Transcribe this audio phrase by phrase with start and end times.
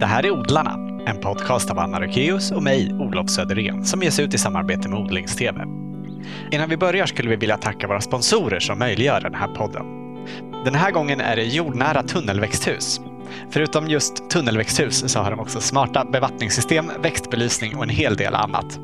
[0.00, 4.18] Det här är Odlarna, en podcast av Anna Rökeus och mig, Olof Söderén, som ges
[4.18, 5.58] ut i samarbete med Odlingstv.
[6.50, 9.84] Innan vi börjar skulle vi vilja tacka våra sponsorer som möjliggör den här podden.
[10.64, 13.00] Den här gången är det jordnära tunnelväxthus.
[13.50, 18.80] Förutom just tunnelväxthus så har de också smarta bevattningssystem, växtbelysning och en hel del annat.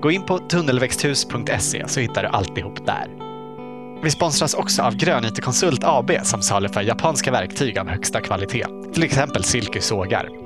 [0.00, 3.06] Gå in på tunnelväxthus.se så hittar du alltihop där.
[4.02, 9.02] Vi sponsras också av Grönyte Konsult AB som saluför japanska verktyg av högsta kvalitet, till
[9.02, 10.41] exempel silkesågar.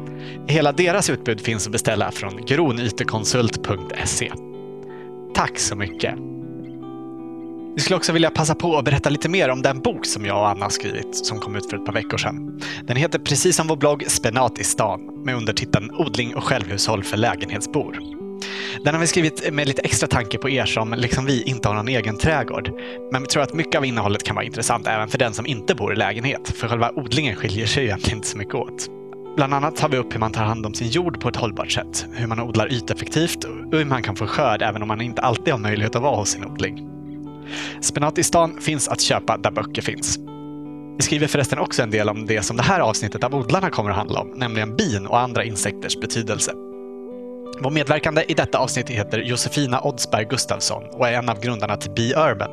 [0.48, 4.32] Hela deras utbud finns att beställa från gronytekonsult.se.
[5.34, 6.14] Tack så mycket!
[7.76, 10.39] Vi skulle också vilja passa på att berätta lite mer om den bok som jag
[10.39, 12.61] och Anna skrivit som kom ut för ett par veckor sedan.
[12.82, 17.17] Den heter precis som vår blogg Spenat i stan med undertiteln Odling och självhushåll för
[17.17, 17.98] lägenhetsbor.
[18.84, 21.75] Den har vi skrivit med lite extra tanke på er som, liksom vi, inte har
[21.75, 22.70] någon egen trädgård.
[23.12, 25.75] Men vi tror att mycket av innehållet kan vara intressant även för den som inte
[25.75, 28.96] bor i lägenhet, för själva odlingen skiljer sig egentligen inte så mycket åt.
[29.36, 31.71] Bland annat tar vi upp hur man tar hand om sin jord på ett hållbart
[31.71, 35.23] sätt, hur man odlar yteffektivt och hur man kan få skörd även om man inte
[35.23, 36.89] alltid har möjlighet att vara hos sin odling.
[37.81, 40.19] Spenat i stan finns att köpa där böcker finns.
[40.97, 43.91] Vi skriver förresten också en del om det som det här avsnittet av Odlarna kommer
[43.91, 46.53] att handla om, nämligen bin och andra insekters betydelse.
[47.61, 51.91] Vår medverkande i detta avsnitt heter Josefina Oddsberg Gustafsson och är en av grundarna till
[51.91, 52.51] Be Urban.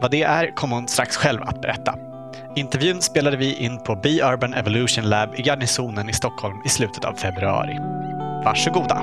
[0.00, 2.11] Vad det är kommer hon strax själv att berätta.
[2.54, 7.04] Intervjun spelade vi in på Be Urban Evolution Lab i Garnisonen i Stockholm i slutet
[7.04, 7.78] av februari.
[8.44, 9.02] Varsågoda!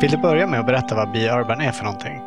[0.00, 2.20] Vill du börja med att berätta vad Be Urban är för någonting?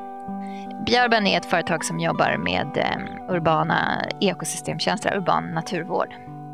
[0.86, 6.14] Be Urban är ett företag som jobbar med eh, urbana ekosystemtjänster, urban naturvård.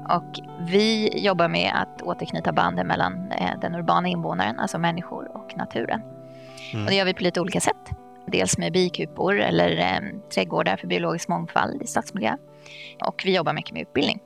[0.09, 5.57] Och vi jobbar med att återknyta banden mellan eh, den urbana invånaren, alltså människor, och
[5.57, 6.01] naturen.
[6.73, 6.85] Mm.
[6.85, 8.02] Och det gör vi på lite olika sätt.
[8.27, 12.35] Dels med bikupor eller eh, trädgårdar för biologisk mångfald i stadsmiljö.
[13.05, 14.19] Och vi jobbar mycket med utbildning.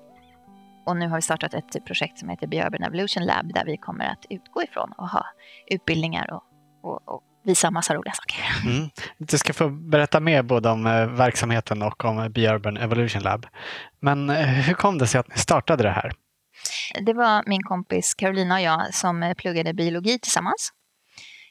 [0.86, 4.06] Och nu har vi startat ett projekt som heter Björben Evolution Lab där vi kommer
[4.06, 5.26] att utgå ifrån och ha
[5.68, 6.44] utbildningar och,
[6.84, 8.70] och, och visa massa roliga saker.
[8.70, 8.90] Mm.
[9.18, 13.46] Du ska få berätta mer både om eh, verksamheten och om Björben Evolution Lab.
[14.00, 16.12] Men eh, hur kom det sig att ni startade det här?
[17.02, 20.72] Det var min kompis Carolina och jag som eh, pluggade biologi tillsammans.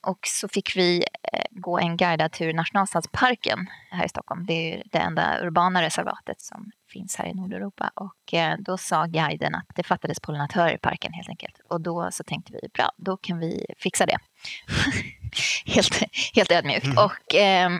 [0.07, 1.05] Och så fick vi
[1.51, 4.47] gå en guidad tur Nationalstadsparken här i Stockholm.
[4.47, 7.91] Det är det enda urbana reservatet som finns här i Nordeuropa.
[7.95, 11.61] Och då sa guiden att det fattades pollinatörer i parken helt enkelt.
[11.69, 14.19] Och då så tänkte vi, bra, då kan vi fixa det.
[15.67, 16.03] helt,
[16.35, 16.85] helt ödmjukt.
[16.85, 16.99] Mm.
[16.99, 17.71] Och, eh,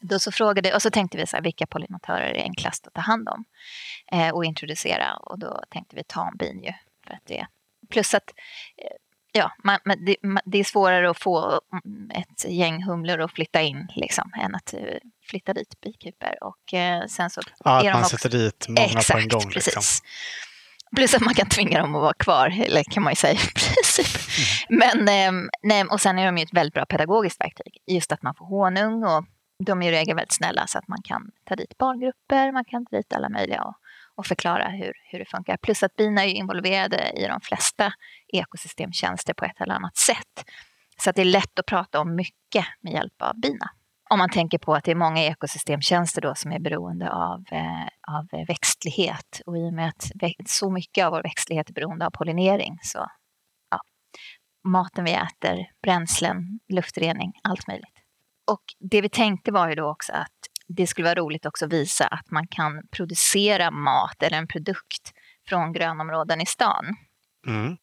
[0.00, 3.00] då så frågade, och så tänkte vi så här, vilka pollinatörer är enklast att ta
[3.00, 3.44] hand om
[4.12, 5.16] eh, och introducera.
[5.16, 6.72] Och då tänkte vi tambin ju.
[7.06, 7.46] För att det,
[7.90, 8.30] plus att
[8.76, 8.96] eh,
[9.32, 13.32] ja, man, man, det, man, det, är svårare att få mm, ett gäng humlor att
[13.32, 14.80] flytta in liksom, än att uh,
[15.30, 16.44] flytta dit bikupor.
[16.44, 19.50] Och uh, sen så ja, att man också, sätter dit många exakt, på en gång.
[19.54, 19.72] Liksom.
[19.74, 20.02] Precis.
[20.96, 23.36] Plus att man kan tvinga dem att vara kvar, eller kan man ju säga i
[23.54, 24.20] princip.
[24.68, 25.04] Mm.
[25.04, 27.78] Men, eh, nej, och sen är de ju ett väldigt bra pedagogiskt verktyg.
[27.86, 29.24] Just att man får honung och
[29.66, 32.86] de är i regel väldigt snälla så att man kan ta dit barngrupper, man kan
[32.86, 33.74] ta dit alla möjliga och,
[34.22, 35.56] och förklara hur, hur det funkar.
[35.56, 37.92] Plus att bina är involverade i de flesta
[38.32, 40.44] ekosystemtjänster på ett eller annat sätt.
[40.96, 43.70] Så att det är lätt att prata om mycket med hjälp av bina.
[44.10, 48.16] Om man tänker på att det är många ekosystemtjänster då som är beroende av, eh,
[48.16, 50.10] av växtlighet och i och med att
[50.46, 53.06] så mycket av vår växtlighet är beroende av pollinering så
[53.70, 53.80] ja,
[54.64, 57.98] maten vi äter, bränslen, luftrening, allt möjligt.
[58.52, 61.72] Och det vi tänkte var ju då också att det skulle vara roligt också att
[61.72, 65.12] visa att man kan producera mat eller en produkt
[65.48, 66.96] från grönområden i stan.
[67.46, 67.76] Mm.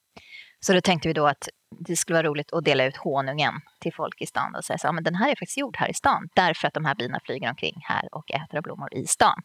[0.59, 3.93] Så då tänkte vi då att det skulle vara roligt att dela ut honungen till
[3.93, 6.29] folk i stan och säga så men den här är faktiskt gjord här i stan
[6.35, 9.41] därför att de här bina flyger omkring här och äter blommor i stan.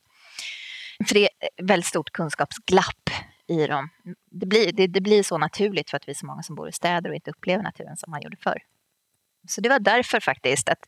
[1.09, 1.31] För det är
[1.63, 3.11] väldigt stort kunskapsglapp
[3.47, 3.89] i dem.
[4.31, 6.69] Det blir, det, det, blir så naturligt för att vi är så många som bor
[6.69, 8.59] i städer och inte upplever naturen som man gjorde förr.
[9.49, 10.85] Så det var därför faktiskt att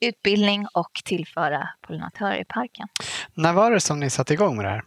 [0.00, 2.88] utbildning och tillföra pollinatörer i parken.
[3.34, 4.82] När var det som ni satte igång med det här?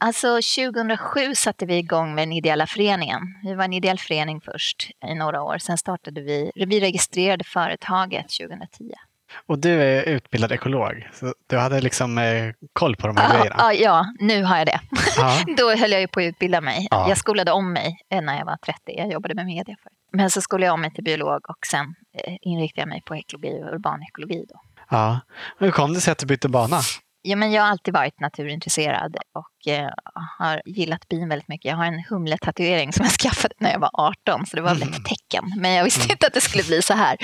[0.00, 3.20] Alltså 2007 satte vi igång med den ideella föreningen.
[3.42, 5.58] Vi var en ideell förening först i några år.
[5.58, 8.90] Sen startade vi, vi registrerade företaget 2010.
[9.46, 13.38] Och du är utbildad ekolog, så du hade liksom eh, koll på de här ja,
[13.38, 13.56] grejerna?
[13.58, 14.80] Ja, ja, nu har jag det.
[15.16, 15.38] Ja.
[15.56, 16.86] Då höll jag ju på att utbilda mig.
[16.90, 17.08] Ja.
[17.08, 18.80] Jag skolade om mig när jag var 30.
[18.86, 20.01] Jag jobbade med media förut.
[20.12, 23.16] Men så skolade jag om mig till biolog och sen eh, inriktade jag mig på
[23.16, 24.44] ekologi och urban ekologi.
[24.48, 24.60] Då.
[24.90, 25.20] Ja.
[25.58, 26.80] Hur kom det sig att du bytte bana?
[27.24, 29.90] Ja, men jag har alltid varit naturintresserad och eh,
[30.38, 31.70] har gillat bin väldigt mycket.
[31.70, 34.82] Jag har en humletatuering som jag skaffade när jag var 18, så det var väl
[34.82, 35.44] ett tecken.
[35.56, 36.12] Men jag visste mm.
[36.12, 37.16] inte att det skulle bli så här.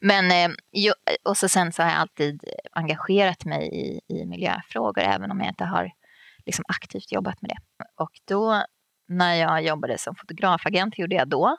[0.00, 0.92] Men, eh, jo,
[1.24, 5.48] och så sen så har jag alltid engagerat mig i, i miljöfrågor, även om jag
[5.48, 5.90] inte har
[6.46, 7.84] liksom aktivt jobbat med det.
[8.02, 8.64] Och då
[9.08, 11.56] när jag jobbade som fotografagent gjorde jag då.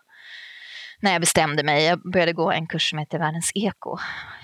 [1.02, 3.98] När jag bestämde mig, jag började gå en kurs som heter Världens Eko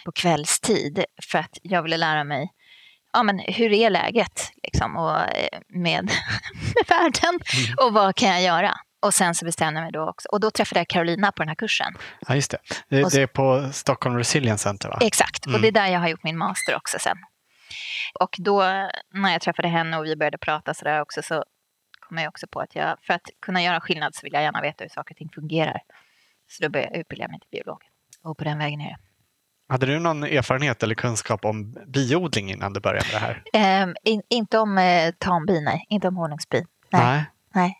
[0.05, 2.51] på kvällstid för att jag ville lära mig
[3.13, 6.03] ja, men hur är läget liksom, och, eh, med,
[6.75, 7.75] med världen mm.
[7.77, 8.71] och vad kan jag göra?
[9.01, 10.29] Och sen så bestämde jag mig då också.
[10.29, 11.93] Och då träffade jag Carolina på den här kursen.
[12.27, 12.57] Ja, just det.
[12.89, 14.97] Det, det är på Stockholm Resilience Center, va?
[15.01, 15.55] Exakt, mm.
[15.55, 17.17] och det är där jag har gjort min master också sen.
[18.19, 18.61] Och då
[19.13, 21.43] när jag träffade henne och vi började prata sådär också så
[21.99, 24.61] kom jag också på att jag, för att kunna göra skillnad så vill jag gärna
[24.61, 25.79] veta hur saker och ting fungerar.
[26.57, 27.81] Så då började jag utbilda mig till biolog.
[28.23, 28.97] Och på den vägen är det.
[29.69, 33.83] Hade du någon erfarenhet eller kunskap om biodling innan du började med det här?
[33.83, 35.85] Um, in, inte om eh, tambi, nej.
[35.89, 36.65] Inte om honungsbi.
[36.91, 37.01] Nej.
[37.01, 37.25] nej.
[37.53, 37.75] nej.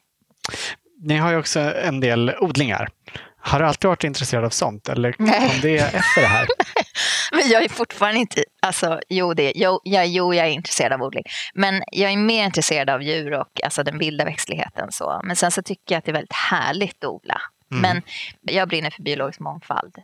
[1.01, 2.89] Ni har ju också en del odlingar.
[3.37, 5.59] Har du alltid varit intresserad av sånt eller kom nej.
[5.61, 6.47] det efter det här?
[7.31, 11.01] Men jag är fortfarande inte, alltså jo, det, jo, ja, jo, jag är intresserad av
[11.01, 11.23] odling.
[11.53, 14.91] Men jag är mer intresserad av djur och alltså, den vilda växtligheten.
[14.91, 15.21] Så.
[15.23, 17.41] Men sen så tycker jag att det är väldigt härligt att odla.
[17.73, 17.81] Mm.
[17.81, 18.01] Men
[18.41, 19.95] jag brinner för biologisk mångfald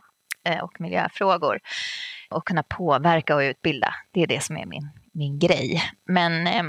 [0.46, 1.58] eh, och miljöfrågor.
[2.30, 5.82] Och kunna påverka och utbilda, det är det som är min, min grej.
[6.06, 6.62] Men eh,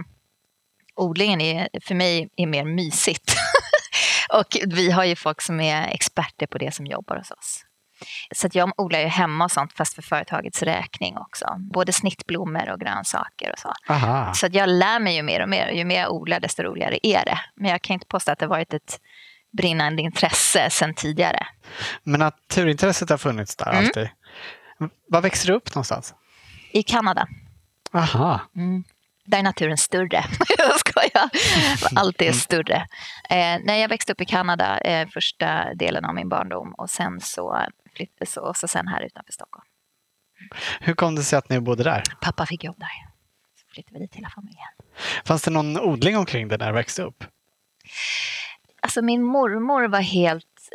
[0.95, 3.35] odlingen är, för mig är mer mysigt.
[4.33, 7.65] och vi har ju folk som är experter på det som jobbar hos oss.
[8.35, 11.45] Så att jag odlar ju hemma och sånt fast för företagets räkning också.
[11.73, 13.73] Både snittblommor och grönsaker och så.
[13.89, 14.33] Aha.
[14.33, 15.69] Så att jag lär mig ju mer och mer.
[15.69, 17.39] Ju mer jag odlar desto roligare är det.
[17.55, 18.99] Men jag kan inte påstå att det varit ett
[19.51, 21.47] brinnande intresse sedan tidigare.
[22.03, 23.85] Men naturintresset har funnits där mm.
[23.85, 24.09] alltid.
[25.07, 26.15] Var växer du upp någonstans?
[26.71, 27.27] I Kanada.
[27.93, 28.39] Aha.
[28.55, 28.83] Mm.
[29.25, 30.23] Där är naturen större.
[30.57, 31.29] jag skojar.
[31.95, 32.75] Allt är större.
[33.29, 37.21] Eh, när jag växte upp i Kanada eh, första delen av min barndom och sen
[37.21, 37.65] så
[37.95, 39.65] flyttade så, och så sen här utanför Stockholm.
[40.79, 42.03] Hur kom det sig att ni bodde där?
[42.21, 42.87] Pappa fick jobb där.
[43.61, 44.67] Så flyttade vi dit hela familjen.
[45.25, 47.23] Fanns det någon odling omkring det när du växte upp?
[48.91, 50.69] Alltså min mormor var helt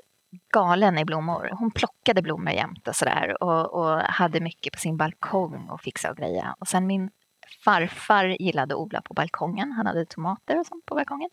[0.52, 1.50] galen i blommor.
[1.52, 6.10] Hon plockade blommor jämt och sådär och, och hade mycket på sin balkong och fixa
[6.10, 6.56] och greja.
[6.58, 7.10] Och sen min
[7.64, 9.72] farfar gillade att odla på balkongen.
[9.72, 11.30] Han hade tomater och sånt på balkongen.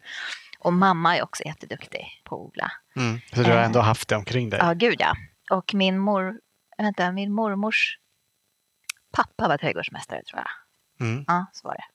[0.59, 2.71] Och mamma är också jätteduktig på att odla.
[2.95, 4.59] Mm, så du har ändå eh, haft det omkring dig?
[4.63, 5.13] Ja, gud ja.
[5.51, 6.39] Och min, mor,
[6.77, 7.97] vänta, min mormors
[9.11, 11.07] pappa var trädgårdsmästare tror jag.
[11.07, 11.25] Mm.
[11.27, 11.92] Ja, så var det.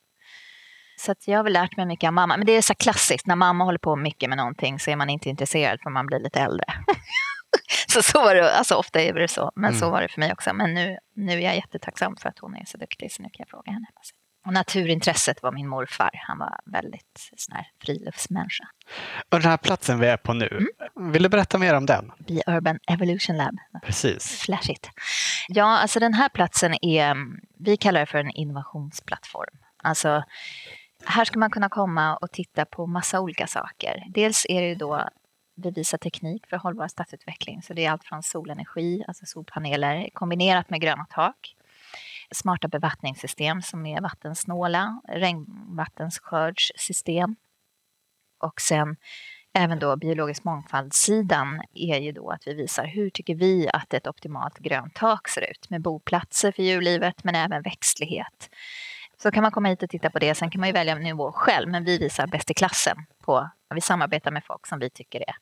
[0.99, 2.37] Så jag har väl lärt mig mycket av mamma.
[2.37, 5.09] Men det är så klassiskt, när mamma håller på mycket med någonting så är man
[5.09, 6.65] inte intresserad för man blir lite äldre.
[7.87, 9.79] så så var det, alltså ofta är det så, men mm.
[9.79, 10.53] så var det för mig också.
[10.53, 13.43] Men nu, nu är jag jättetacksam för att hon är så duktig så nu kan
[13.43, 13.85] jag fråga henne.
[14.45, 16.09] Och naturintresset var min morfar.
[16.13, 18.63] Han var väldigt sån här friluftsmänniska.
[19.31, 21.11] Och den här platsen vi är på nu, mm.
[21.11, 22.11] vill du berätta mer om den?
[22.27, 23.57] Be Urban Evolution Lab.
[23.83, 24.41] Precis.
[24.41, 24.89] Flashigt.
[25.47, 27.15] Ja, alltså den här platsen är,
[27.59, 29.57] vi kallar det för en innovationsplattform.
[29.83, 30.23] Alltså,
[31.05, 34.03] här ska man kunna komma och titta på massa olika saker.
[34.09, 35.09] Dels är det ju då
[35.55, 37.61] bevisa teknik för hållbar stadsutveckling.
[37.61, 41.55] Så det är allt från solenergi, alltså solpaneler, kombinerat med gröna tak
[42.31, 47.35] smarta bevattningssystem som är vattensnåla, regnvattenskördssystem.
[48.41, 48.95] och sen
[49.53, 54.07] även då biologisk mångfaldssidan är ju då att vi visar hur tycker vi att ett
[54.07, 58.49] optimalt grönt tak ser ut med boplatser för djurlivet men även växtlighet.
[59.21, 60.35] Så kan man komma hit och titta på det.
[60.35, 63.81] Sen kan man ju välja nivå själv, men vi visar bäst i klassen på, vi
[63.81, 65.35] samarbetar med folk som vi tycker är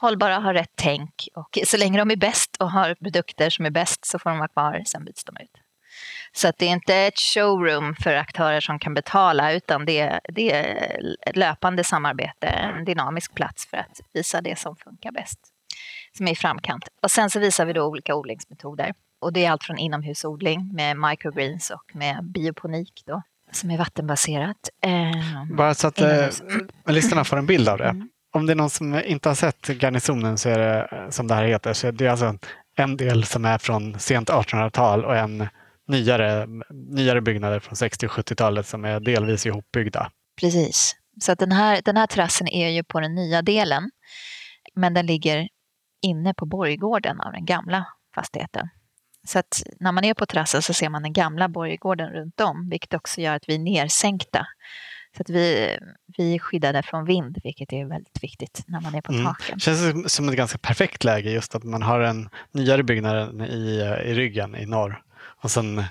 [0.00, 3.70] hållbara, har rätt tänk och så länge de är bäst och har produkter som är
[3.70, 5.50] bäst så får de vara kvar, sen byts de ut.
[6.32, 10.20] Så att det är inte ett showroom för aktörer som kan betala utan det är,
[10.28, 15.38] det är löpande samarbete, en dynamisk plats för att visa det som funkar bäst,
[16.16, 16.88] som är i framkant.
[17.02, 18.92] Och sen så visar vi då olika odlingsmetoder.
[19.20, 23.22] Och det är allt från inomhusodling med microgreens och med bioponik då,
[23.52, 24.68] som är vattenbaserat.
[24.84, 26.28] Eh, Bara så att eh,
[26.86, 27.88] lyssnarna får en bild av det.
[27.88, 28.08] Mm.
[28.32, 31.44] Om det är någon som inte har sett garnisonen så är det, som det här
[31.44, 32.38] heter, så det är alltså
[32.76, 35.48] en del som är från sent 1800-tal och en
[35.88, 40.10] nyare, nyare byggnader från 60 och 70-talet som är delvis ihopbyggda.
[40.40, 40.96] Precis.
[41.20, 43.90] Så att den, här, den här terrassen är ju på den nya delen,
[44.74, 45.48] men den ligger
[46.02, 48.68] inne på borggården av den gamla fastigheten.
[49.26, 52.68] Så att när man är på terrassen så ser man den gamla borggården runt om,
[52.70, 54.46] vilket också gör att vi är nersänkta.
[55.16, 55.78] Så att vi,
[56.16, 59.24] vi är skyddade från vind, vilket är väldigt viktigt när man är på mm.
[59.24, 59.54] taken.
[59.54, 63.80] Det känns som ett ganska perfekt läge just att man har en nyare byggnad i,
[64.04, 65.02] i ryggen i norr
[65.42, 65.84] och sen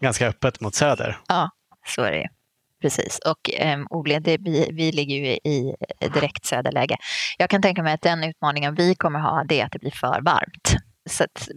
[0.00, 1.18] ganska öppet mot söder.
[1.28, 1.50] Ja,
[1.86, 2.28] så är det.
[2.80, 5.74] Precis, och eh, Ole, det, vi, vi ligger ju i
[6.14, 6.96] direkt söderläge.
[7.38, 9.90] Jag kan tänka mig att den utmaningen vi kommer ha det är att det blir
[9.90, 10.76] för varmt.
[11.10, 11.48] Så att,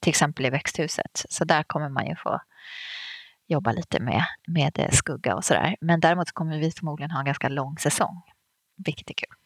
[0.00, 1.24] till exempel i växthuset.
[1.30, 2.40] Så där kommer man ju få
[3.48, 5.76] jobba lite med, med skugga och sådär.
[5.80, 8.22] Men däremot kommer vi förmodligen ha en ganska lång säsong,
[8.86, 9.36] vilket är kul.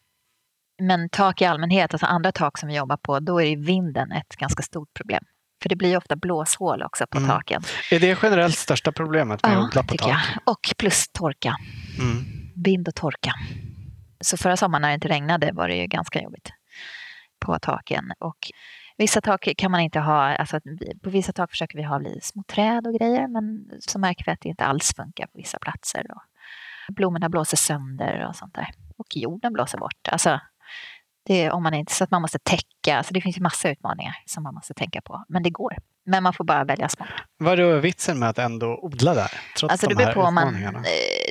[0.81, 4.35] Men tak i allmänhet, alltså andra tak som vi jobbar på, då är vinden ett
[4.35, 5.23] ganska stort problem.
[5.61, 7.29] För det blir ofta blåshål också på mm.
[7.29, 7.63] taken.
[7.91, 10.09] Är det generellt största problemet med ja, att odla på tak?
[10.09, 10.19] Jag.
[10.45, 11.55] Och plus torka.
[11.99, 12.23] Mm.
[12.55, 13.33] Vind och torka.
[14.21, 16.49] Så förra sommaren när det inte regnade var det ju ganska jobbigt
[17.39, 18.13] på taken.
[18.19, 18.37] Och
[19.01, 20.59] vissa tak kan man inte ha, alltså
[21.03, 24.41] på vissa tak försöker vi ha små träd och grejer men så märker vi att
[24.41, 26.05] det inte alls funkar på vissa platser.
[26.11, 26.23] Och
[26.93, 28.67] blommorna blåser sönder och sånt där.
[28.97, 30.07] Och jorden blåser bort.
[30.11, 30.39] Alltså,
[31.23, 32.97] det är om man inte, så att man måste täcka.
[32.97, 35.25] Alltså det finns ju massa utmaningar som man måste tänka på.
[35.29, 35.77] Men det går.
[36.05, 37.09] Men man får bara välja smart.
[37.37, 39.31] Vad är vitsen med att ändå odla där?
[39.57, 40.71] Trots alltså det, beror på man, eh,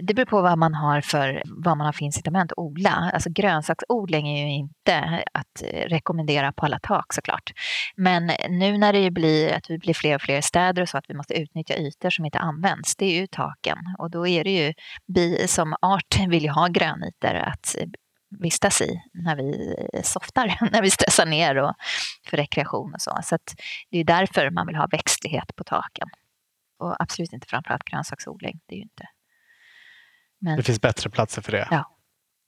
[0.03, 3.11] det beror på vad man har för, vad man har för incitament att odla.
[3.15, 7.53] Alltså grönsaksodling är ju inte att rekommendera på alla tak såklart.
[7.97, 11.05] Men nu när det blir att vi blir fler och fler städer och så att
[11.09, 13.79] vi måste utnyttja ytor som inte används, det är ju taken.
[13.99, 14.73] Och då är det ju,
[15.07, 17.77] vi som art vill ju ha grönytor att
[18.31, 21.75] vistas i när vi softar, när vi stressar ner och
[22.27, 23.19] för rekreation och så.
[23.23, 23.39] Så
[23.91, 26.09] det är därför man vill ha växtlighet på taken.
[26.79, 28.61] Och absolut inte framförallt grönsaksodling.
[28.67, 29.09] Det, är ju inte.
[30.41, 31.69] Men, det finns bättre platser för det?
[31.71, 31.97] Ja,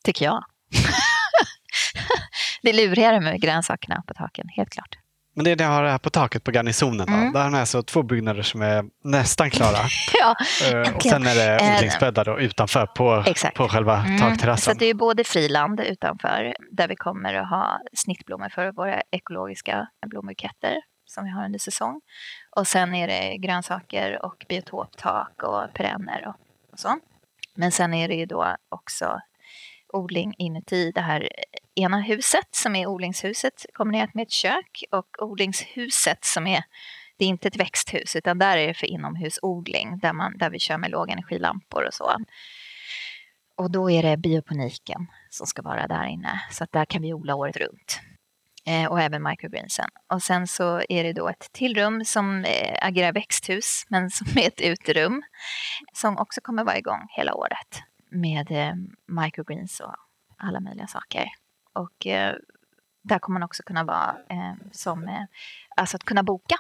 [0.04, 0.44] tycker jag.
[2.62, 4.98] det är lurigare med grönsakerna på taken, helt klart.
[5.34, 7.32] Men det ni har här på taket på garnisonen, då, mm.
[7.32, 9.78] där har ni alltså två byggnader som är nästan klara.
[10.20, 10.36] ja,
[10.74, 13.24] uh, och sen är det eh, odlingsbäddar då, utanför på,
[13.54, 14.18] på själva mm.
[14.18, 14.74] takterrassen.
[14.74, 19.88] Så det är både friland utanför där vi kommer att ha snittblommor för våra ekologiska
[20.06, 22.00] blombuketter som vi har under säsong.
[22.56, 26.34] Och sen är det grönsaker och biotoptak och perenner och,
[26.72, 26.98] och så.
[27.54, 29.20] Men sen är det ju då också
[29.92, 31.28] odling inuti det här
[31.74, 36.64] ena huset som är odlingshuset kombinerat med ett kök och odlingshuset som är
[37.16, 40.58] det är inte ett växthus utan där är det för inomhusodling där, man, där vi
[40.58, 42.16] kör med lågenergilampor och så.
[43.56, 47.12] Och då är det bioponiken som ska vara där inne så att där kan vi
[47.12, 48.00] odla året runt.
[48.66, 49.88] Eh, och även microgreensen.
[50.12, 54.26] Och sen så är det då ett till rum som eh, agerar växthus men som
[54.36, 55.22] är ett uterum
[55.92, 57.82] som också kommer vara igång hela året
[58.12, 58.74] med eh,
[59.06, 59.94] microgreens och
[60.36, 61.28] alla möjliga saker.
[61.72, 62.34] Och eh,
[63.02, 65.26] där kommer man också kunna vara eh, som,
[65.76, 66.56] alltså att kunna boka.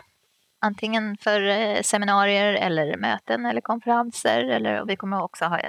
[0.60, 4.44] Antingen för seminarier eller möten eller konferenser.
[4.44, 5.60] Eller, och vi kommer också ha,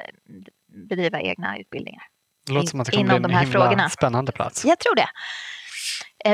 [0.90, 2.04] bedriva egna utbildningar.
[2.46, 3.90] Det låter som att det kommer bli en himla frågorna.
[3.90, 4.66] spännande plats.
[4.66, 5.08] Jag tror det.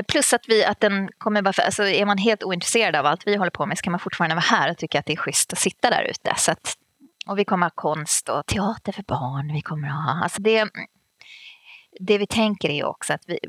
[0.03, 3.36] Plus att, vi, att den kommer vara, alltså är man helt ointresserad av allt vi
[3.36, 5.53] håller på med så kan man fortfarande vara här och tycka att det är schysst
[5.53, 6.34] att sitta där ute.
[6.38, 6.75] Så att,
[7.29, 9.53] och vi kommer ha konst och teater för barn.
[9.53, 10.69] Vi kommer ha, alltså det,
[12.00, 13.39] det vi tänker är också att vi,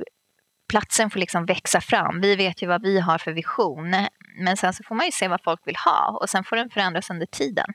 [0.68, 2.20] platsen får liksom växa fram.
[2.20, 3.94] Vi vet ju vad vi har för vision,
[4.36, 6.70] men sen så får man ju se vad folk vill ha och sen får den
[6.70, 7.66] förändras under tiden.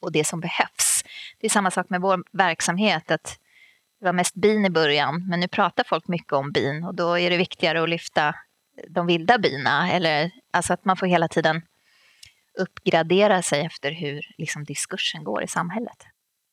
[0.00, 1.04] Och det som behövs.
[1.40, 3.38] Det är samma sak med vår verksamhet, att
[4.00, 7.18] det var mest bin i början, men nu pratar folk mycket om bin och då
[7.18, 8.34] är det viktigare att lyfta
[8.88, 9.92] de vilda bina.
[9.92, 11.62] Eller, alltså att man får hela tiden
[12.60, 16.06] uppgradera sig efter hur liksom, diskursen går i samhället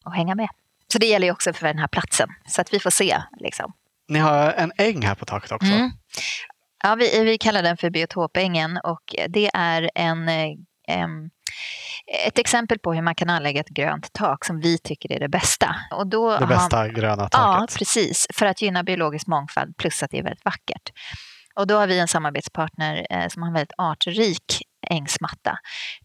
[0.05, 0.49] och hänga med.
[0.87, 3.21] Så det gäller ju också för den här platsen, så att vi får se.
[3.39, 3.73] Liksom.
[4.07, 5.71] Ni har en äng här på taket också.
[5.71, 5.91] Mm.
[6.83, 10.29] Ja, vi, vi kallar den för biotopängen och det är en,
[10.87, 11.29] en
[12.25, 15.29] ett exempel på hur man kan anlägga ett grönt tak som vi tycker är det
[15.29, 15.75] bästa.
[15.91, 17.31] Och då det bästa har, gröna taket?
[17.33, 18.27] Ja, precis.
[18.33, 20.91] För att gynna biologisk mångfald plus att det är väldigt vackert.
[21.57, 25.57] Och då har vi en samarbetspartner eh, som har en väldigt artrik ängsmatta.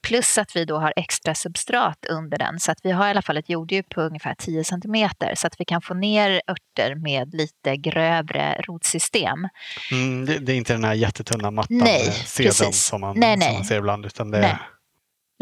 [0.02, 3.22] Plus att vi då har extra substrat under den så att vi har i alla
[3.22, 7.34] fall ett jorddjup på ungefär 10 centimeter så att vi kan få ner örter med
[7.34, 9.48] lite grövre rotsystem.
[9.90, 13.48] Mm, det, det, är inte den här jättetunna mattan nej, sedum som man, nej, nej.
[13.48, 14.56] som man ser ibland utan det nej.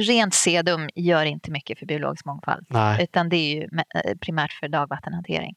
[0.02, 3.02] Rent sedum gör inte mycket för biologisk mångfald nej.
[3.02, 5.54] utan det är ju eh, primärt för dagvattenhantering.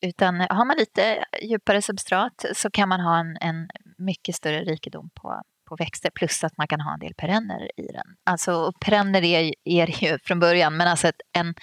[0.00, 5.10] Utan har man lite djupare substrat så kan man ha en, en mycket större rikedom
[5.14, 8.16] på, på växter plus att man kan ha en del perenner i den.
[8.24, 11.54] Alltså perenner är, är det ju från början men alltså ett, en,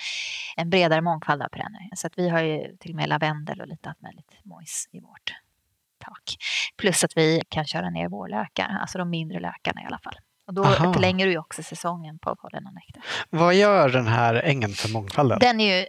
[0.58, 1.90] en bredare mångfald av perenner.
[1.96, 5.00] Så att vi har ju till och med lavendel och lite allt möjligt mojs i
[5.00, 5.34] vårt
[6.06, 6.36] tak.
[6.78, 10.16] Plus att vi kan köra ner vårlökar, alltså de mindre lökarna i alla fall.
[10.48, 10.94] Och då Aha.
[10.94, 13.04] förlänger du ju också säsongen på, på denna nektar.
[13.30, 15.40] Vad gör den här ängen för mångfalden?
[15.40, 15.86] Den, är ju,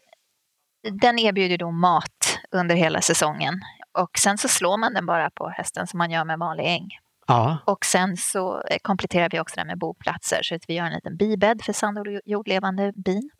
[0.90, 3.60] den erbjuder då mat under hela säsongen
[3.98, 6.88] och sen så slår man den bara på hösten som man gör med vanlig äng.
[7.26, 7.58] Ja.
[7.64, 10.92] Och sen så eh, kompletterar vi också det med boplatser så att vi gör en
[10.92, 13.30] liten bibädd för sand och jordlevande bin.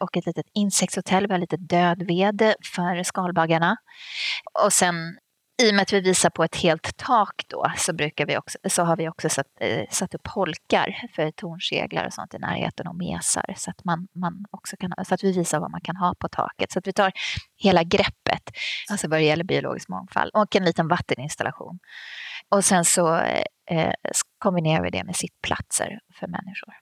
[0.00, 3.76] Och ett litet insektshotell, vi har lite död ved för skalbaggarna.
[4.64, 5.18] Och sen
[5.62, 8.58] i och med att vi visar på ett helt tak då så, brukar vi också,
[8.64, 12.86] så har vi också satt, eh, satt upp holkar för tornseglar och sånt i närheten
[12.86, 15.96] och mesar så att, man, man också kan, så att vi visar vad man kan
[15.96, 16.72] ha på taket.
[16.72, 17.12] Så att vi tar
[17.56, 18.50] hela greppet,
[18.90, 21.78] alltså vad det gäller biologisk mångfald och en liten vatteninstallation.
[22.48, 23.92] Och sen så eh, eh
[24.38, 26.74] kombinerar vi det med sittplatser för människor.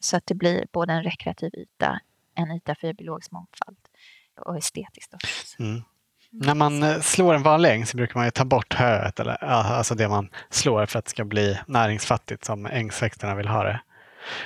[0.00, 2.00] Så att det blir både en rekreativ yta,
[2.34, 3.78] en yta för biologisk mångfald
[4.40, 5.62] och estetiskt också.
[5.62, 5.82] Mm.
[6.32, 10.08] När man eh, slår en vanlig så brukar man ta bort höet, eller, alltså det
[10.08, 13.80] man slår för att det ska bli näringsfattigt som ängsväxterna vill ha det.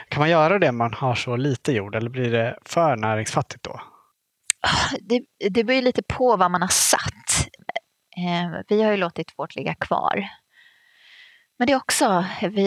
[0.09, 3.63] Kan man göra det om man har så lite jord eller blir det för näringsfattigt
[3.63, 3.81] då?
[5.01, 7.49] Det, det beror lite på vad man har satt.
[8.17, 10.29] Eh, vi har ju låtit vårt ligga kvar.
[11.59, 12.25] Men det är också,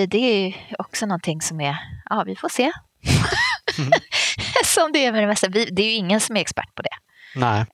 [0.07, 2.71] det är också någonting som är, ja vi får se.
[3.77, 3.91] Mm.
[4.65, 5.47] som det är med det mesta.
[5.47, 6.97] Det är ju ingen som är expert på det.
[7.35, 7.65] Nej.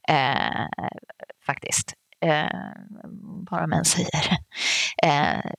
[1.45, 1.93] Faktiskt.
[2.21, 2.71] Eh,
[3.49, 4.37] vad de säger.
[5.03, 5.51] Eh,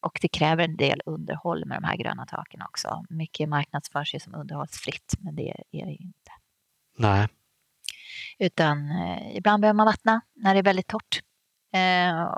[0.00, 3.04] och det kräver en del underhåll med de här gröna taken också.
[3.08, 6.32] Mycket marknadsförs ju som underhållsfritt, men det är det ju inte.
[6.98, 7.28] Nej.
[8.38, 11.20] Utan eh, ibland behöver man vattna när det är väldigt torrt.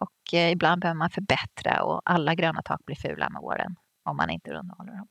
[0.00, 4.30] Och ibland behöver man förbättra och alla gröna tak blir fula med åren om man
[4.30, 5.08] inte underhåller dem.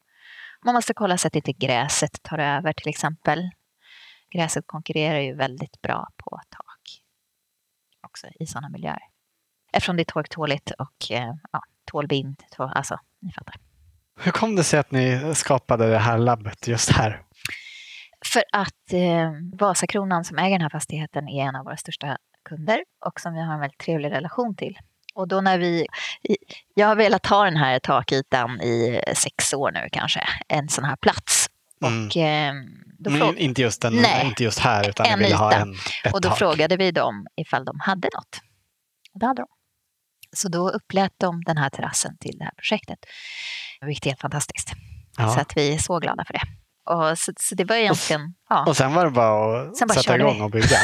[0.66, 3.50] Man måste kolla så att inte gräset tar över till exempel.
[4.32, 6.63] Gräset konkurrerar ju väldigt bra på tak
[8.14, 9.04] också i sådana miljöer.
[9.74, 12.44] Eftersom det är torktåligt och eh, ja, tål vind.
[12.52, 13.56] Tål, alltså, ni fattar.
[14.20, 17.22] Hur kom det sig att ni skapade det här labbet just här?
[18.34, 22.18] För att eh, Vasakronan som äger den här fastigheten är en av våra största
[22.50, 24.78] kunder och som vi har en väldigt trevlig relation till.
[25.16, 25.88] Och då när vi,
[26.74, 30.96] jag har velat ha den här takytan i sex år nu kanske, en sån här
[30.96, 31.43] plats.
[31.84, 32.08] Mm.
[32.08, 32.54] Och, eh,
[33.00, 35.76] då inte, just den, nej, inte just här, utan en ville ha en,
[36.14, 36.38] Och då tak.
[36.38, 38.40] frågade vi dem ifall de hade något.
[39.14, 39.48] Och det hade de.
[40.36, 43.00] Så då upplät de den här terrassen till det här projektet.
[43.86, 44.72] Vilket är helt fantastiskt.
[45.18, 45.30] Ja.
[45.30, 46.42] Så att vi är så glada för det.
[46.90, 48.22] Och så, så det var egentligen...
[48.22, 48.66] Och, ja.
[48.68, 50.42] och sen var det bara att bara sätta igång vi.
[50.42, 50.78] och bygga.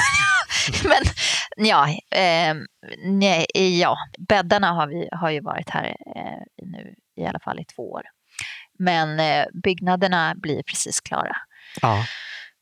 [0.84, 1.04] Men
[1.68, 2.56] ja, eh,
[3.06, 3.46] nej,
[3.80, 3.98] ja,
[4.30, 5.86] bäddarna har, vi, har ju varit här
[6.16, 8.02] eh, nu i alla fall i två år.
[8.80, 11.36] Men eh, byggnaderna blir precis klara.
[11.82, 12.06] Ja.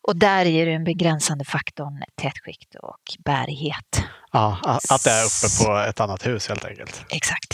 [0.08, 4.04] Och där är den begränsande faktorn tätskikt och bärighet.
[4.32, 7.06] Ja, att det är uppe på ett annat hus helt enkelt.
[7.10, 7.54] Exakt.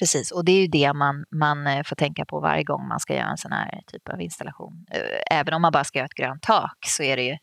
[0.00, 3.00] Precis, och det är ju det man, man eh, får tänka på varje gång man
[3.00, 4.86] ska göra en sån här typ av installation.
[4.90, 7.36] Eh, även om man bara ska göra ett grönt tak så är det ju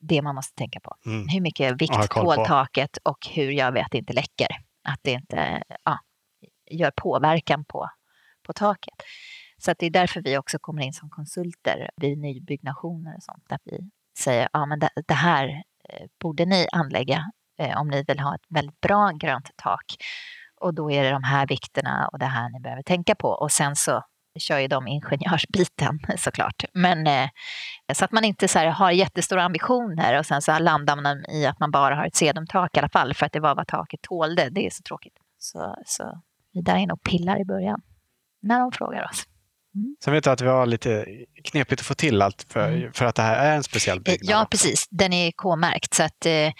[0.00, 0.96] det man måste tänka på.
[1.06, 1.28] Mm.
[1.28, 4.48] Hur mycket vikt tål taket och hur jag vet att det inte läcker.
[4.84, 5.98] Att det inte ja,
[6.70, 7.90] gör påverkan på,
[8.46, 8.94] på taket.
[9.60, 13.44] Så att det är därför vi också kommer in som konsulter vid nybyggnationer och sånt.
[13.48, 15.48] Där vi säger ja, men det, det här
[15.88, 17.24] eh, borde ni anlägga
[17.58, 19.84] eh, om ni vill ha ett väldigt bra grönt tak.
[20.60, 23.28] Och då är det de här vikterna och det här ni behöver tänka på.
[23.28, 24.02] Och sen så
[24.38, 26.64] kör ju de ingenjörsbiten såklart.
[26.74, 27.28] Men eh,
[27.92, 31.60] så att man inte så har jättestora ambitioner och sen så landar man i att
[31.60, 34.48] man bara har ett sedumtak i alla fall för att det var vad taket tålde.
[34.50, 35.16] Det är så tråkigt.
[35.38, 36.20] Så, så
[36.52, 37.82] vi där inne och pillar i början
[38.42, 39.24] när de frågar oss.
[39.74, 39.96] Mm.
[40.04, 41.06] Sen vet jag att vi har lite
[41.44, 42.92] knepigt att få till allt för, mm.
[42.92, 44.30] för att det här är en speciell eh, byggnad.
[44.30, 44.86] Ja, precis.
[44.90, 45.94] Den är K-märkt.
[45.94, 46.52] Så att, eh,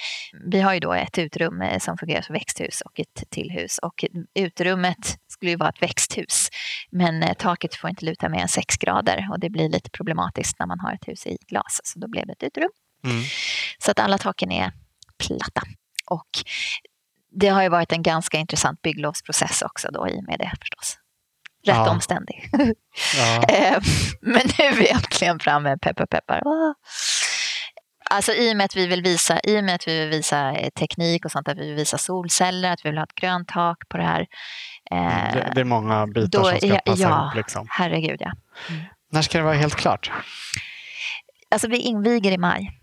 [0.50, 3.78] vi har ju då ett utrum eh, som fungerar som växthus och ett tillhus.
[3.78, 6.48] Och utrummet skulle ju vara ett växthus.
[6.90, 10.58] Men eh, taket får inte luta mer än 6 grader och det blir lite problematiskt
[10.58, 11.80] när man har ett hus i glas.
[11.84, 12.70] Så då blev det ett utrum.
[13.04, 13.22] Mm.
[13.78, 14.72] Så att alla taken är
[15.18, 15.62] platta.
[16.06, 16.30] Och
[17.30, 20.99] det har ju varit en ganska intressant bygglovsprocess också då i och med det förstås
[21.66, 21.90] rätt ja.
[21.90, 22.50] omständig.
[23.16, 23.44] Ja.
[23.48, 23.78] Eh,
[24.20, 26.42] men nu är vi äntligen framme, peppar peppar.
[28.10, 30.52] Alltså i och med att vi vill visa, i och med att vi vill visa
[30.52, 33.48] eh, teknik och sånt, att vi vill visa solceller, att vi vill ha ett grönt
[33.48, 34.26] tak på det här.
[34.90, 37.34] Eh, det, det, är många bitar då, som ska passa ja, ihop.
[37.34, 37.66] Liksom.
[37.70, 38.32] herregud ja.
[38.68, 38.82] Mm.
[39.12, 40.10] När ska det vara helt klart?
[41.50, 42.80] Alltså vi inviger i maj.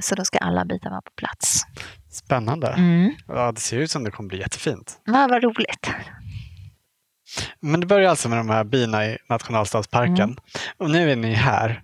[0.00, 1.62] Så då ska alla bitar vara på plats.
[2.10, 2.68] Spännande.
[2.68, 3.14] Mm.
[3.28, 5.00] Ja, det ser ut som det kommer bli jättefint.
[5.04, 5.90] Ja, vad roligt.
[7.60, 10.18] Men det börjar alltså med de här bina i nationalstadsparken.
[10.18, 10.36] Mm.
[10.76, 11.82] Och nu är ni här.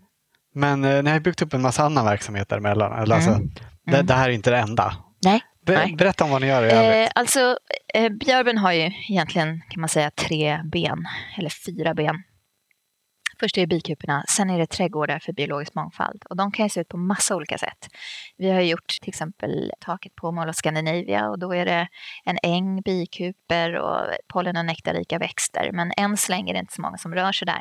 [0.55, 3.03] Men eh, ni har byggt upp en massa annan verksamhet däremellan.
[3.03, 3.51] Eller alltså, mm.
[3.87, 4.07] det, mm.
[4.07, 4.97] det, här är inte det enda.
[5.25, 5.41] Nej.
[5.67, 5.95] Be Nej.
[5.97, 7.09] Berätta om vad ni gör i övrigt.
[7.09, 7.59] Eh, alltså,
[7.95, 11.07] eh, Björben har ju egentligen kan man säga tre ben,
[11.39, 12.23] eller fyra ben.
[13.41, 16.23] Först är det bikuporna, sen är det trädgårdar för biologisk mångfald.
[16.31, 17.89] Och de kan ju se ut på massa olika sätt.
[18.37, 21.89] Vi har gjort till exempel taket på Mall of Scandinavia och då är det
[22.25, 25.71] en äng, bikuper och pollen och nektarrika växter.
[25.73, 27.61] Men än så länge är det inte så många som rör sig där.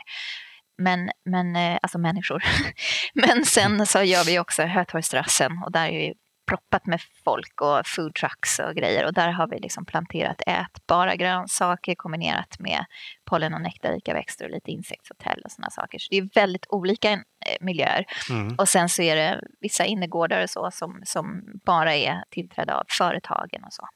[0.78, 2.44] Men, men, eh, alltså människor.
[3.14, 6.14] men sen så gör vi också Hötorgsterrassen och där är ju
[6.50, 11.16] proppat med folk och food trucks och grejer och där har vi liksom planterat ätbara
[11.16, 12.86] grönsaker kombinerat med
[13.26, 16.00] pollen och nektarrika växter och lite insektshotell och sådana saker.
[16.00, 17.20] Så det är väldigt olika eh,
[17.62, 18.06] miljöer.
[18.30, 18.56] Mm.
[18.56, 22.84] Och sen så är det vissa innergårdar och så som, som bara är tillträdda av
[22.90, 23.88] företagen och så.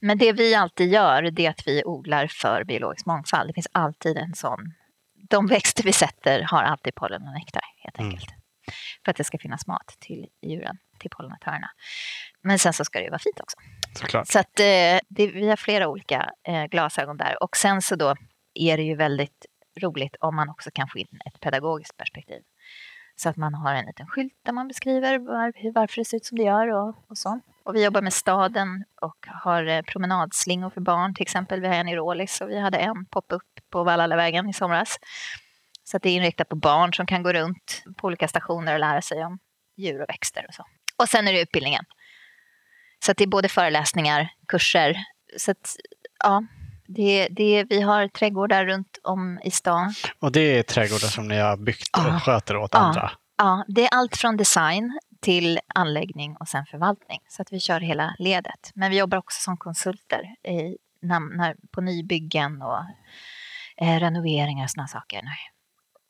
[0.00, 3.50] Men det vi alltid gör det är att vi odlar för biologisk mångfald.
[3.50, 4.74] Det finns alltid en sån...
[5.30, 8.10] De växter vi sätter har alltid pollen och nektar helt mm.
[8.10, 8.30] enkelt.
[8.30, 8.40] Mm.
[9.04, 11.70] För att det ska finnas mat till djuren, till pollinatörerna.
[12.42, 13.56] Men sen så ska det ju vara fint också.
[13.94, 14.26] Såklart.
[14.28, 17.42] Så att, eh, det, vi har flera olika eh, glasögon där.
[17.42, 18.14] Och sen så då
[18.54, 19.46] är det ju väldigt
[19.80, 22.42] roligt om man också kan få in ett pedagogiskt perspektiv.
[23.16, 26.24] Så att man har en liten skylt där man beskriver var, varför det ser ut
[26.24, 27.40] som det gör och, och så.
[27.64, 31.60] Och vi jobbar med staden och har eh, promenadslingor för barn till exempel.
[31.60, 34.98] Vi har en i Rålis och vi hade en pop-up på Vallallavägen i somras.
[35.84, 38.80] Så att det är inriktat på barn som kan gå runt på olika stationer och
[38.80, 39.38] lära sig om
[39.76, 40.64] djur och växter och så.
[41.00, 41.84] Och sen är det utbildningen.
[43.04, 44.96] Så det är både föreläsningar, kurser.
[45.36, 45.76] Så att,
[46.24, 46.42] ja,
[46.86, 49.94] det, det, vi har trädgårdar runt om i stan.
[50.18, 52.20] Och det är trädgårdar som ni har byggt och ja.
[52.20, 52.78] sköter åt ja.
[52.78, 53.10] andra?
[53.38, 57.20] Ja, det är allt från design till anläggning och sen förvaltning.
[57.28, 58.70] Så att vi kör hela ledet.
[58.74, 60.76] Men vi jobbar också som konsulter i,
[61.70, 62.78] på nybyggen och
[63.76, 65.22] eh, renoveringar och sådana saker.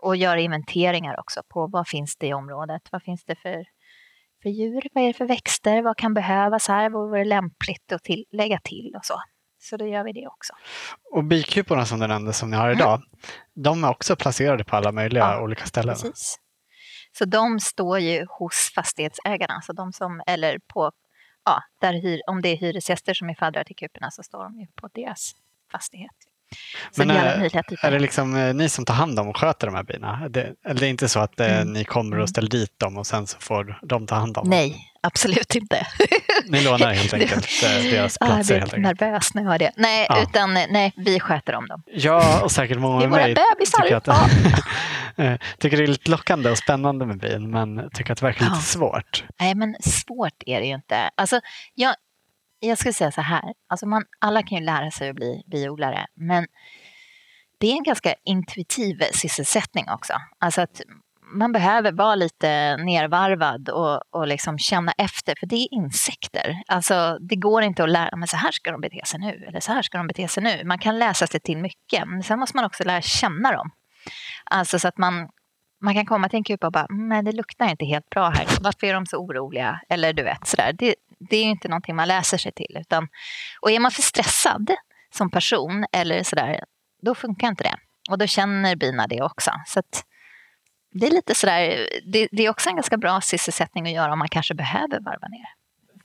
[0.03, 2.83] Och gör inventeringar också på vad finns det i området?
[2.93, 3.65] Vad finns det för,
[4.43, 4.83] för djur?
[4.93, 5.83] Vad är det för växter?
[5.83, 6.91] Vad kan behövas här?
[6.91, 9.15] Vad vore lämpligt att till, lägga till och så?
[9.63, 10.53] Så då gör vi det också.
[11.15, 13.09] Och bikuporna som du nämnde som ni har idag, mm.
[13.55, 15.95] de är också placerade på alla möjliga ja, olika ställen?
[15.95, 16.39] Precis.
[17.19, 20.93] Så de står ju hos fastighetsägarna, så de som, eller på,
[21.45, 24.61] ja, där hyr, om det är hyresgäster som är faddrar till kuporna så står de
[24.61, 25.33] ju på deras
[25.73, 26.30] fastighet.
[26.97, 27.51] Men är,
[27.87, 30.29] är det liksom eh, ni som tar hand om och sköter de här bina?
[30.29, 31.73] Det, eller det är inte så att eh, mm.
[31.73, 32.29] ni kommer och mm.
[32.29, 34.51] ställer dit dem och sen så får de ta hand om dem?
[34.51, 35.87] Nej, absolut inte.
[36.49, 38.59] Ni lånar helt enkelt eh, deras platser?
[38.59, 39.73] Jag blir nervös när jag hör det.
[39.77, 40.23] Nej, ja.
[40.23, 41.83] utan nej, vi sköter om dem.
[41.87, 43.37] Ja, och säkert många med mig
[43.83, 44.05] tycker, att,
[45.59, 48.53] tycker det är lite lockande och spännande med bin, men tycker att det verkar ja.
[48.53, 49.25] lite svårt.
[49.41, 51.11] Nej, men svårt är det ju inte.
[51.17, 51.41] Alltså,
[51.75, 51.95] jag,
[52.61, 56.07] jag skulle säga så här, alltså man, alla kan ju lära sig att bli biodlare,
[56.15, 56.47] men
[57.59, 60.13] det är en ganska intuitiv sysselsättning också.
[60.39, 60.81] Alltså att
[61.33, 66.63] man behöver vara lite nervarvad och, och liksom känna efter, för det är insekter.
[66.67, 69.61] Alltså, det går inte att lära, men så här ska de bete sig nu, eller
[69.61, 70.65] så här ska de bete sig nu.
[70.65, 73.71] Man kan läsa sig till mycket, men sen måste man också lära känna dem.
[74.45, 75.29] Alltså så att man,
[75.81, 78.29] man kan komma till en kupa och bara, mm, nej det luktar inte helt bra
[78.29, 79.81] här, varför är de så oroliga?
[79.89, 80.73] Eller du vet, sådär.
[80.73, 82.77] Det, det är inte någonting man läser sig till.
[82.81, 83.09] Utan,
[83.61, 84.71] och är man för stressad
[85.15, 86.65] som person eller sådär,
[87.03, 87.75] då funkar inte det.
[88.11, 89.51] Och då känner bina det också.
[89.67, 89.83] Så
[90.93, 94.19] det är lite sådär, det, det, är också en ganska bra sysselsättning att göra om
[94.19, 95.47] man kanske behöver varva ner.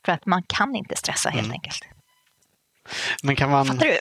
[0.06, 1.54] För att man kan inte stressa helt mm.
[1.54, 1.84] enkelt.
[3.24, 3.66] Men kan man...
[3.66, 3.92] Fattar du?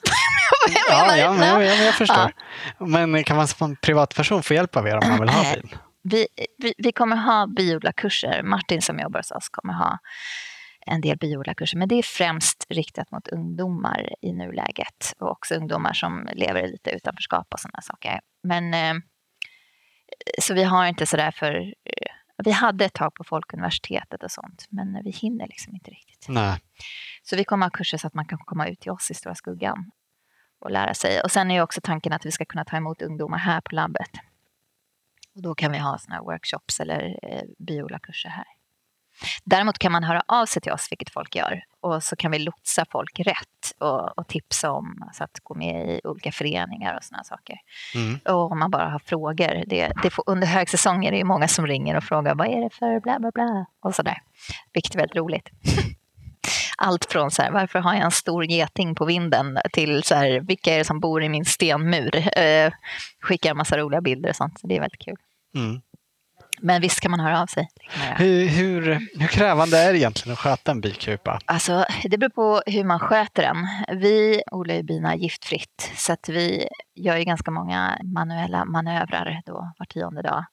[0.88, 2.33] ja, ja, men jag, jag, förstår.
[2.79, 2.87] Ja.
[2.87, 5.74] Men kan man som privatperson få hjälp av er om man vill ha bin?
[6.03, 6.27] Vi,
[6.59, 8.42] vi, vi kommer ha biodlarkurser.
[8.42, 9.98] Martin som jobbar hos oss kommer ha
[10.87, 15.92] en del biodlarkurser, men det är främst riktat mot ungdomar i nuläget och också ungdomar
[15.92, 18.20] som lever lite utanförskap och sådana saker.
[18.42, 19.03] Men eh,
[20.40, 22.12] så vi har inte sådär för eh,
[22.44, 26.27] vi hade ett tag på Folkuniversitetet och sånt, men vi hinner liksom inte riktigt.
[26.29, 26.61] Nej.
[27.23, 29.35] Så vi kommer ha kurser så att man kan komma ut till oss i Stora
[29.35, 29.90] Skuggan
[30.61, 31.20] och lära sig.
[31.20, 34.11] Och sen är också tanken att vi ska kunna ta emot ungdomar här på labbet.
[35.35, 38.47] Och då kan vi ha såna workshops eller eh, biodlarkurser här.
[39.44, 41.64] Däremot kan man höra av sig till oss, vilket folk gör.
[41.81, 45.90] Och så kan vi lotsa folk rätt och, och tipsa om alltså att gå med
[45.90, 47.57] i olika föreningar och sådana saker.
[47.94, 48.18] Mm.
[48.24, 49.64] Och om man bara har frågor.
[49.66, 52.70] Det, det får, under högsäsong är det många som ringer och frågar vad är det
[52.70, 54.22] för bla bla bla och sådär.
[54.72, 55.50] Vilket är väldigt roligt.
[56.77, 60.40] Allt från så här, varför har jag en stor geting på vinden till så här,
[60.40, 62.38] vilka är det som bor i min stenmur?
[62.38, 62.72] Eh,
[63.20, 64.61] skickar en massa roliga bilder och sånt.
[64.61, 65.16] Så det är väldigt kul.
[65.55, 65.81] Mm.
[66.61, 67.69] Men visst kan man höra av sig.
[68.17, 68.83] Hur, hur,
[69.21, 71.38] hur, krävande är det egentligen att sköta en bikupa?
[71.45, 73.67] Alltså, det beror på hur man sköter den.
[74.01, 79.73] Vi odlar ju bina giftfritt så att vi gör ju ganska många manuella manövrar då
[79.79, 80.45] var tionde dag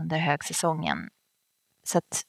[0.00, 0.98] under högsäsongen.
[1.86, 2.22] Så att,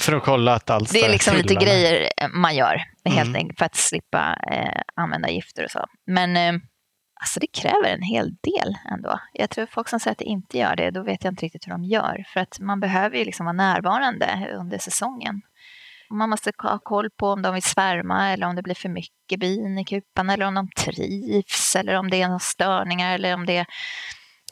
[0.00, 3.34] för att kolla att allt Det är liksom lite grejer man gör helt mm.
[3.34, 5.86] enkelt för att slippa eh, använda gifter och så.
[6.06, 6.60] Men eh,
[7.20, 9.20] Alltså det kräver en hel del ändå.
[9.32, 11.66] Jag tror folk som säger att det inte gör det, då vet jag inte riktigt
[11.66, 12.24] hur de gör.
[12.32, 15.42] För att man behöver ju liksom vara närvarande under säsongen.
[16.10, 19.40] Man måste ha koll på om de vill svärma eller om det blir för mycket
[19.40, 23.46] bin i kupan eller om de trivs eller om det är några störningar eller om
[23.46, 23.66] det är...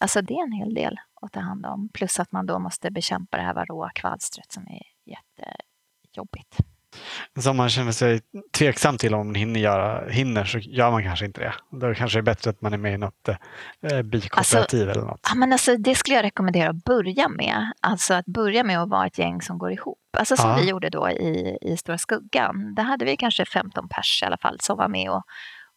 [0.01, 1.89] Alltså det är en hel del att ta hand om.
[1.95, 7.45] Plus att man då måste bekämpa det här varroakvalstret som är jättejobbigt jobbigt.
[7.45, 8.21] Så om man känner sig
[8.59, 11.55] tveksam till om man hinner, göra, hinner så gör man kanske inte det.
[11.71, 15.11] Då kanske det är bättre att man är med i något eh, bikooperativ alltså, eller
[15.11, 15.21] något.
[15.29, 17.73] Ja, men alltså, det skulle jag rekommendera att börja med.
[17.81, 19.99] Alltså att börja med att vara ett gäng som går ihop.
[20.19, 20.57] Alltså som ja.
[20.57, 22.75] vi gjorde då i, i Stora Skuggan.
[22.75, 25.23] Där hade vi kanske 15 pers i alla fall som var med och,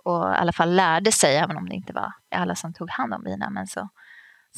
[0.03, 3.13] och i alla fall lärde sig, även om det inte var alla som tog hand
[3.13, 3.89] om bina, men så,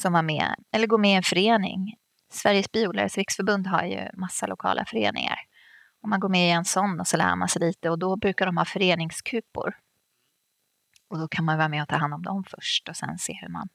[0.00, 0.54] som var med.
[0.72, 1.94] Eller gå med i en förening.
[2.32, 5.38] Sveriges biodlares riksförbund har ju massa lokala föreningar.
[6.02, 8.16] Om man går med i en sån och så lär man sig lite och då
[8.16, 9.74] brukar de ha föreningskupor.
[11.10, 13.38] Och då kan man vara med och ta hand om dem först och sen se
[13.42, 13.68] hur man...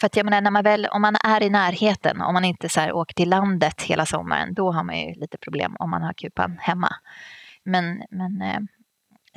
[0.00, 2.68] För att jag menar, när man väl, om man är i närheten, om man inte
[2.68, 6.02] så här åker till landet hela sommaren, då har man ju lite problem om man
[6.02, 6.88] har kupan hemma.
[7.64, 8.60] Men, men eh,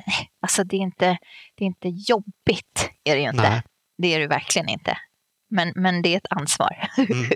[0.40, 1.18] alltså det är, inte,
[1.54, 3.50] det är inte jobbigt, är det ju inte.
[3.50, 3.62] Nej.
[3.98, 4.98] Det är det verkligen inte.
[5.48, 6.88] Men, men det är ett ansvar.
[6.98, 7.08] Mm.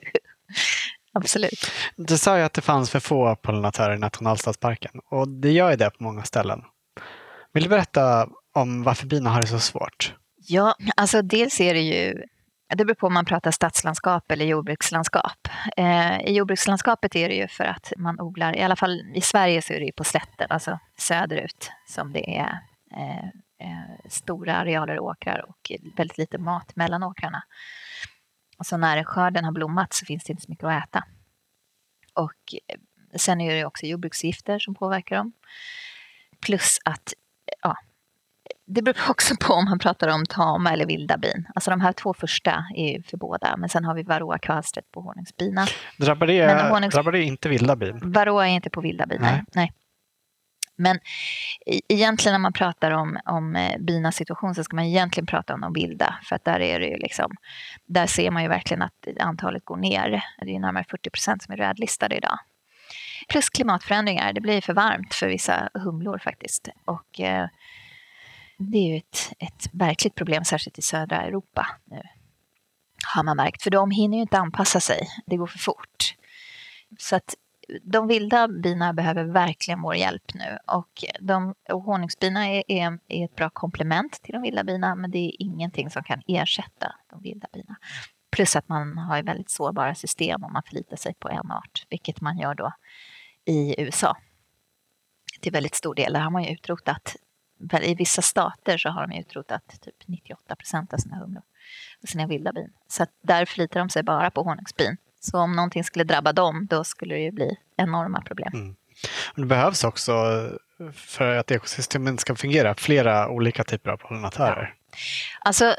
[1.16, 1.70] Absolut.
[1.96, 5.76] Du sa ju att det fanns för få pollinatörer i nationalstadsparken och det gör ju
[5.76, 6.62] det på många ställen.
[7.52, 10.14] Vill du berätta om varför bina har det så svårt?
[10.48, 12.24] Ja, alltså dels är det ju
[12.68, 15.48] det beror på om man pratar stadslandskap eller jordbrukslandskap.
[15.76, 19.62] Eh, I jordbrukslandskapet är det ju för att man odlar, i alla fall i Sverige
[19.62, 22.58] så är det ju på slätten, alltså söderut, som det är
[22.96, 23.26] eh,
[23.66, 27.42] eh, stora arealer åkrar och väldigt lite mat mellan åkrarna.
[28.64, 31.04] Så när skörden har blommat så finns det inte så mycket att äta.
[32.14, 32.78] Och eh,
[33.16, 35.32] sen är det också jordbruksgifter som påverkar dem.
[36.40, 37.14] Plus att
[37.62, 37.76] ja,
[38.66, 41.46] det beror också på om man pratar om tama eller vilda bin.
[41.54, 45.66] Alltså de här två första är för båda, men sen har vi varroakvalstret på honungsbina.
[45.98, 46.94] Drabbar det, honungs...
[46.94, 48.00] drabbar det inte vilda bin?
[48.02, 49.44] Varroa är inte på vilda bin, nej.
[49.54, 49.72] nej.
[50.76, 50.98] Men
[51.88, 55.60] egentligen när man pratar om, om eh, binas situation så ska man egentligen prata om
[55.60, 56.18] de vilda.
[56.22, 57.30] För att där, är det liksom,
[57.86, 60.22] där ser man ju verkligen att antalet går ner.
[60.40, 62.38] Det är närmare 40 procent som är rödlistade idag.
[63.28, 66.68] Plus klimatförändringar, det blir för varmt för vissa humlor faktiskt.
[66.84, 67.48] Och eh,
[68.58, 72.02] det är ju ett, ett verkligt problem, särskilt i södra Europa nu.
[73.14, 75.08] Har man märkt, för de hinner ju inte anpassa sig.
[75.26, 76.14] Det går för fort.
[76.98, 77.34] Så att
[77.82, 83.24] de vilda bina behöver verkligen vår hjälp nu och, de, och honungsbina är, är, är,
[83.24, 87.22] ett bra komplement till de vilda bina men det är ingenting som kan ersätta de
[87.22, 87.76] vilda bina.
[88.30, 92.20] Plus att man har väldigt sårbara system om man förlitar sig på en art, vilket
[92.20, 92.72] man gör då
[93.44, 94.16] i USA.
[95.40, 97.16] Till väldigt stor del, där har man ju utrotat,
[97.82, 101.42] i vissa stater så har de utrotat typ 98 procent av sina humlor
[102.02, 102.72] och sina vilda bin.
[102.88, 104.96] Så där förlitar de sig bara på honungsbin
[105.30, 108.50] så om någonting skulle drabba dem, då skulle det ju bli enorma problem.
[108.54, 108.76] Mm.
[109.34, 110.12] Det behövs också,
[110.92, 114.74] för att ekosystemen ska fungera, flera olika typer av pollinatörer.
[114.74, 114.98] Ja.
[115.40, 115.74] Alltså,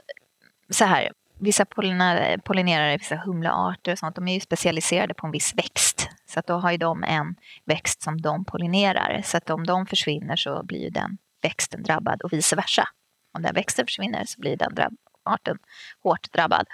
[0.69, 5.53] så här, vissa pollinerare, vissa humlearter och sånt, de är ju specialiserade på en viss
[5.55, 6.09] växt.
[6.25, 9.21] Så att då har ju de en växt som de pollinerar.
[9.25, 12.87] Så att om de försvinner så blir ju den växten drabbad och vice versa.
[13.33, 15.57] Om den växten försvinner så blir den arten
[16.03, 16.67] hårt drabbad.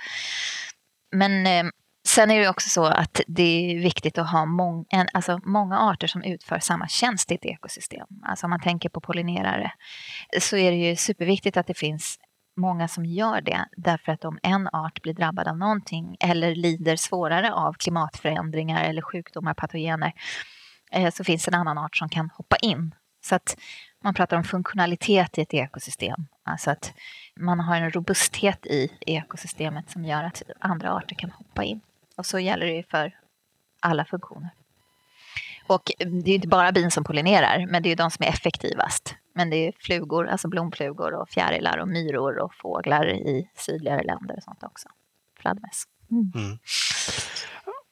[1.12, 1.72] Men eh,
[2.16, 5.80] Sen är det också så att det är viktigt att ha mång, en, alltså många
[5.80, 8.08] arter som utför samma tjänst i ett ekosystem.
[8.24, 9.72] Alltså om man tänker på pollinerare
[10.40, 12.20] så är det ju superviktigt att det finns
[12.58, 16.96] många som gör det därför att om en art blir drabbad av någonting eller lider
[16.96, 20.14] svårare av klimatförändringar eller sjukdomar, patogener
[20.92, 22.96] eh, så finns en annan art som kan hoppa in.
[23.26, 23.58] Så att
[24.04, 26.28] man pratar om funktionalitet i ett ekosystem.
[26.44, 26.94] Alltså att
[27.40, 31.82] man har en robusthet i ekosystemet som gör att andra arter kan hoppa in.
[32.16, 33.20] Och så gäller det för
[33.80, 34.50] alla funktioner.
[35.68, 39.16] Och det är inte bara bin som pollinerar, men det är de som är effektivast.
[39.34, 44.36] Men det är flugor, alltså blomflugor och fjärilar och myror och fåglar i sydligare länder
[44.38, 44.90] och sånt också.
[45.40, 45.84] Fladdermöss.
[46.12, 46.32] Mm.
[46.36, 46.58] Mm.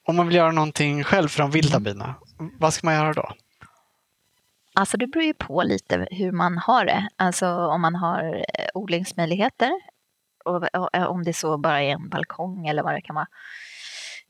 [0.05, 2.15] Om man vill göra någonting själv för de vilda bina,
[2.59, 3.31] vad ska man göra då?
[4.73, 7.09] Alltså det beror ju på lite hur man har det.
[7.15, 9.71] Alltså om man har eh, odlingsmöjligheter
[10.45, 10.63] och
[11.07, 13.27] om det så bara är en balkong eller vad det kan vara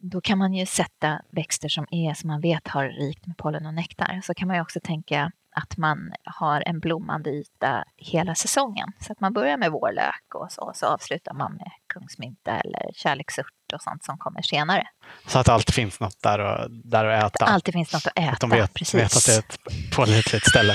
[0.02, 3.66] då kan man ju sätta växter som är som man vet har rikt med pollen
[3.66, 4.22] och nektar.
[4.24, 8.88] Så kan man ju också tänka att man har en blommande yta hela säsongen.
[9.00, 12.92] Så att man börjar med vårlök och så, och så avslutar man med kungsmynta eller
[12.94, 14.88] kärleksört och sånt som kommer senare.
[15.28, 17.26] Så att det alltid finns något där, och, där att äta?
[17.26, 18.96] Att det alltid finns något att äta, att de vet, precis.
[18.96, 19.58] vet att det är ett
[19.96, 20.74] pålitligt ställe.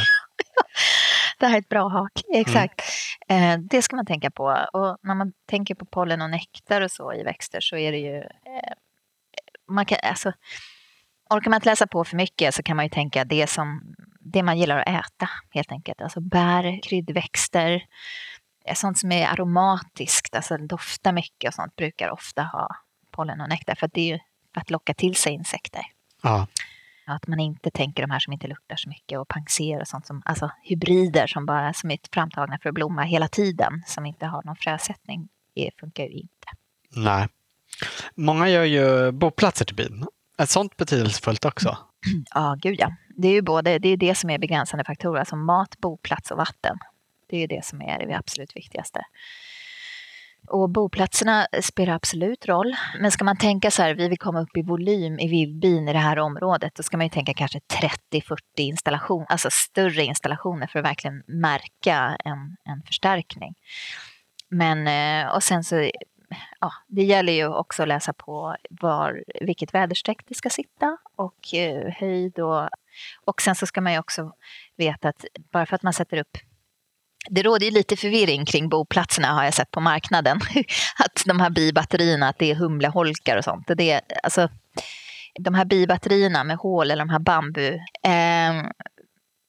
[1.39, 2.83] det här är ett bra hak, exakt.
[3.29, 3.61] Mm.
[3.61, 4.45] Eh, det ska man tänka på.
[4.73, 7.99] Och när man tänker på pollen och nektar och så i växter så är det
[7.99, 8.73] ju eh,
[9.69, 10.33] man kan, alltså,
[11.31, 14.43] orkar man inte läsa på för mycket så kan man ju tänka det som det
[14.43, 16.01] man gillar att äta helt enkelt.
[16.01, 17.83] Alltså bär, kryddväxter,
[18.75, 22.69] sånt som är aromatiskt, alltså doftar mycket och sånt brukar ofta ha
[23.11, 24.19] pollen och nektar för det är ju
[24.55, 25.83] för att locka till sig insekter.
[26.23, 26.47] Ja.
[27.07, 30.07] Att man inte tänker de här som inte luktar så mycket och pangser och sånt
[30.07, 34.27] som, alltså hybrider som bara som är framtagna för att blomma hela tiden, som inte
[34.27, 36.49] har någon frösättning, det funkar ju inte.
[36.97, 37.29] Nej.
[38.15, 40.07] Många gör ju boplatser till bin.
[40.39, 41.79] Är sånt betydelsefullt också?
[42.35, 42.93] Ja, gud ja.
[43.17, 46.37] Det är ju både, det är det som är begränsande faktorer, alltså mat, boplats och
[46.37, 46.79] vatten.
[47.29, 49.01] Det är det som är det absolut viktigaste.
[50.49, 52.77] Och boplatserna spelar absolut roll.
[53.01, 55.93] Men ska man tänka så här, vi vill komma upp i volym i vildbin i
[55.93, 57.61] det här området, då ska man ju tänka kanske
[58.13, 63.55] 30-40 installationer, alltså större installationer för att verkligen märka en, en förstärkning.
[64.49, 65.91] Men, eh, och sen så,
[66.61, 71.55] ja, det gäller ju också att läsa på var, vilket väderstreck det ska sitta och
[71.55, 72.69] eh, höjd och,
[73.25, 74.33] och sen så ska man ju också
[74.77, 76.39] veta att bara för att man sätter upp
[77.31, 80.41] det råder ju lite förvirring kring boplatserna har jag sett på marknaden.
[81.05, 83.71] att de här bibatterierna, att det är humleholkar och sånt.
[83.77, 84.49] Det alltså,
[85.39, 87.69] de här bibatterierna med hål eller de här bambu.
[88.03, 88.71] Eh,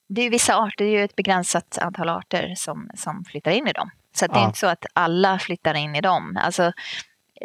[0.10, 3.68] det är vissa arter, det är ju ett begränsat antal arter som, som flyttar in
[3.68, 3.90] i dem.
[4.18, 4.48] Så det är ja.
[4.48, 6.38] inte så att alla flyttar in i dem.
[6.42, 6.72] Alltså,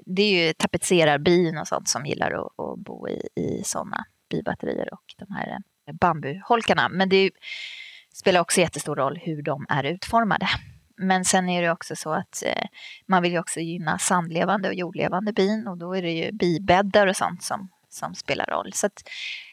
[0.06, 4.94] det är ju tapetserarbin och sånt som gillar att, att bo i, i sådana bibatterier
[4.94, 5.58] och de här
[5.92, 6.88] bambuholkarna.
[6.88, 7.30] Men det
[8.14, 10.48] spelar också jättestor roll hur de är utformade.
[10.96, 12.66] Men sen är det också så att eh,
[13.06, 17.06] man vill ju också gynna sandlevande och jordlevande bin och då är det ju bibäddar
[17.06, 18.72] och sånt som, som spelar roll.
[18.72, 18.88] Så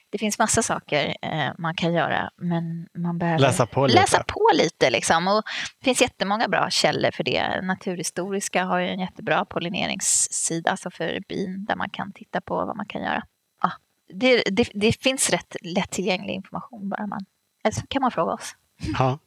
[0.09, 3.99] det finns massa saker eh, man kan göra, men man behöver läsa på lite.
[3.99, 5.27] Läsa på lite liksom.
[5.27, 5.43] och
[5.79, 7.61] det finns jättemånga bra källor för det.
[7.61, 12.77] Naturhistoriska har ju en jättebra pollineringssida alltså för bin där man kan titta på vad
[12.77, 13.23] man kan göra.
[13.61, 13.71] Ja,
[14.13, 17.25] det, det, det finns rätt lättillgänglig information bara man
[17.63, 18.55] eller så kan man fråga oss.
[18.99, 19.19] Ja.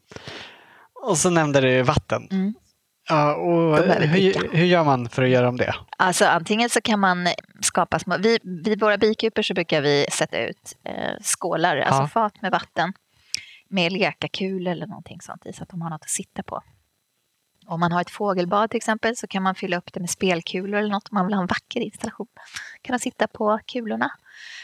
[0.94, 2.28] Och så nämnde du vatten.
[2.30, 2.54] Mm.
[3.12, 5.74] Ja, och hur, hur, gör man för att göra om det?
[5.96, 7.28] Alltså antingen så kan man
[7.60, 11.84] skapa små, vid, vid våra bikupor så brukar vi sätta ut eh, skålar, ja.
[11.84, 12.92] alltså fat med vatten
[13.72, 16.62] med lekakul eller någonting sånt i så att de har något att sitta på.
[17.66, 20.78] Om man har ett fågelbad till exempel så kan man fylla upp det med spelkulor
[20.78, 22.26] eller något om man vill ha en vacker installation.
[22.82, 24.10] kan de sitta på kulorna.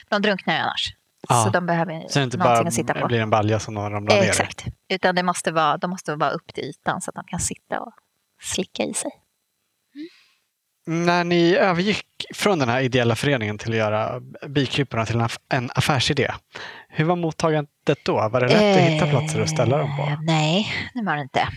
[0.09, 0.95] De drunknar ju annars.
[1.29, 1.45] Ja.
[1.45, 3.07] Så de behöver så det inte bara att sitta på.
[3.07, 4.29] blir en balja som de ramlar ner i?
[4.29, 7.41] Exakt, utan det måste vara, de måste vara upp till ytan så att de kan
[7.41, 7.93] sitta och
[8.41, 9.11] slicka i sig.
[10.87, 11.07] Mm.
[11.07, 16.31] När ni övergick från den här ideella föreningen till att göra bikuporna till en affärsidé,
[16.89, 18.29] hur var mottagandet då?
[18.29, 20.03] Var det lätt att hitta platser att ställa dem på?
[20.03, 21.49] Eh, nej, det var det inte.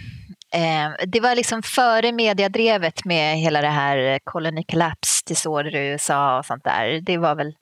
[0.53, 6.39] Eh, det var liksom före mediadrevet med hela det här Colony Collapse disorder i USA
[6.39, 7.01] och sånt där.
[7.01, 7.55] Det var väl,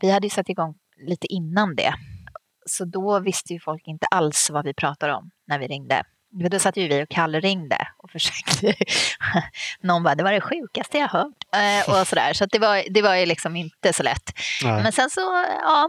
[0.00, 0.74] vi hade ju satt igång
[1.06, 1.94] lite innan det.
[2.66, 6.02] Så då visste ju folk inte alls vad vi pratade om när vi ringde.
[6.30, 8.74] Då satt ju vi och kallringde och försökte.
[9.80, 11.36] Någon bara, det var det sjukaste jag hört.
[11.54, 12.32] Eh, och sådär.
[12.32, 14.32] Så det var, det var ju liksom inte så lätt.
[14.64, 14.82] Nej.
[14.82, 15.20] Men sen så,
[15.62, 15.88] ja,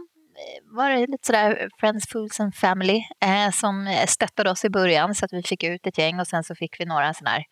[0.63, 5.25] var det lite sådär Friends, Fools and Family eh, som stöttade oss i början så
[5.25, 7.45] att vi fick ut ett gäng och sen så fick vi några sådana här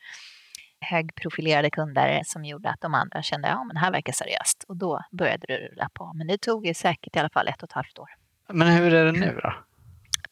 [0.80, 4.66] högprofilerade kunder som gjorde att de andra kände att ja, det här verkar seriöst.
[4.68, 6.12] Och då började det rulla på.
[6.16, 8.10] Men det tog ju säkert i alla fall ett och ett halvt år.
[8.50, 9.54] Men hur är det nu då?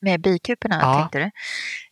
[0.06, 1.00] Med bikuporna, ja.
[1.00, 1.32] tänkte du?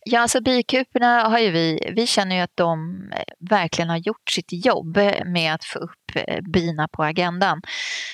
[0.04, 4.30] Ja, alltså bikuporna har ju vi, vi känner ju att de eh, verkligen har gjort
[4.30, 7.62] sitt jobb med att få upp eh, bina på agendan.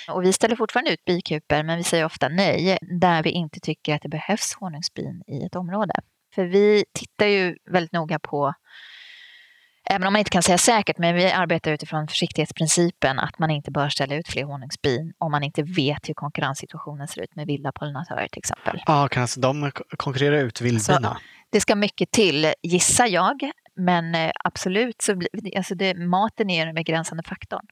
[0.08, 3.94] Och vi ställer fortfarande ut bikuper, men vi säger ofta nej där vi inte tycker
[3.94, 5.94] att det behövs honungsbin i ett område.
[6.34, 8.54] För vi tittar ju väldigt noga på
[9.84, 13.70] Även om man inte kan säga säkert, men vi arbetar utifrån försiktighetsprincipen att man inte
[13.70, 17.72] bör ställa ut fler honungsbin om man inte vet hur konkurrenssituationen ser ut med vilda
[17.72, 18.82] pollinatörer till exempel.
[18.86, 21.20] Ja, kan alltså de konkurrera ut vildbina?
[21.52, 25.20] Det ska mycket till, gissar jag, men eh, absolut, så
[25.56, 27.66] alltså det, maten är den begränsande faktorn.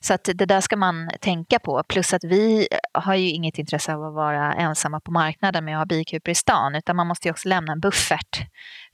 [0.00, 1.82] Så att det där ska man tänka på.
[1.88, 5.80] Plus att vi har ju inget intresse av att vara ensamma på marknaden med att
[5.80, 8.40] ha bikupor i stan, utan man måste ju också lämna en buffert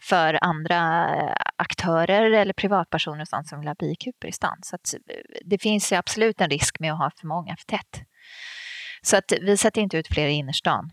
[0.08, 4.58] för andra eh, aktörer eller privatpersoner och sånt som vill ha bikupor i stan.
[4.62, 5.00] Så att eh,
[5.44, 8.02] det finns ju absolut en risk med att ha för många för tätt.
[9.02, 10.90] Så att vi sätter inte ut fler i innerstan.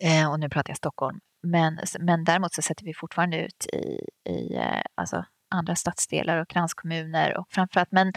[0.00, 1.20] Eh, och nu pratar jag Stockholm.
[1.42, 4.00] Men, men däremot så sätter vi fortfarande ut i,
[4.30, 7.36] i eh, alltså andra stadsdelar och kranskommuner.
[7.36, 8.12] Och framförallt, men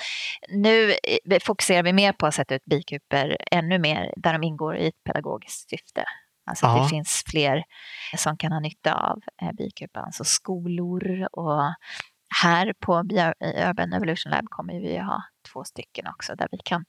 [0.49, 0.93] nu
[1.41, 5.03] fokuserar vi mer på att sätta ut bikuper ännu mer där de ingår i ett
[5.03, 6.03] pedagogiskt syfte.
[6.45, 7.63] Alltså att det finns fler
[8.17, 11.73] som kan ha nytta av eh, bikupan, alltså skolor och
[12.43, 12.93] här på
[13.39, 15.23] Urban Evolution Lab kommer vi ha
[15.53, 16.85] två stycken också där vi kan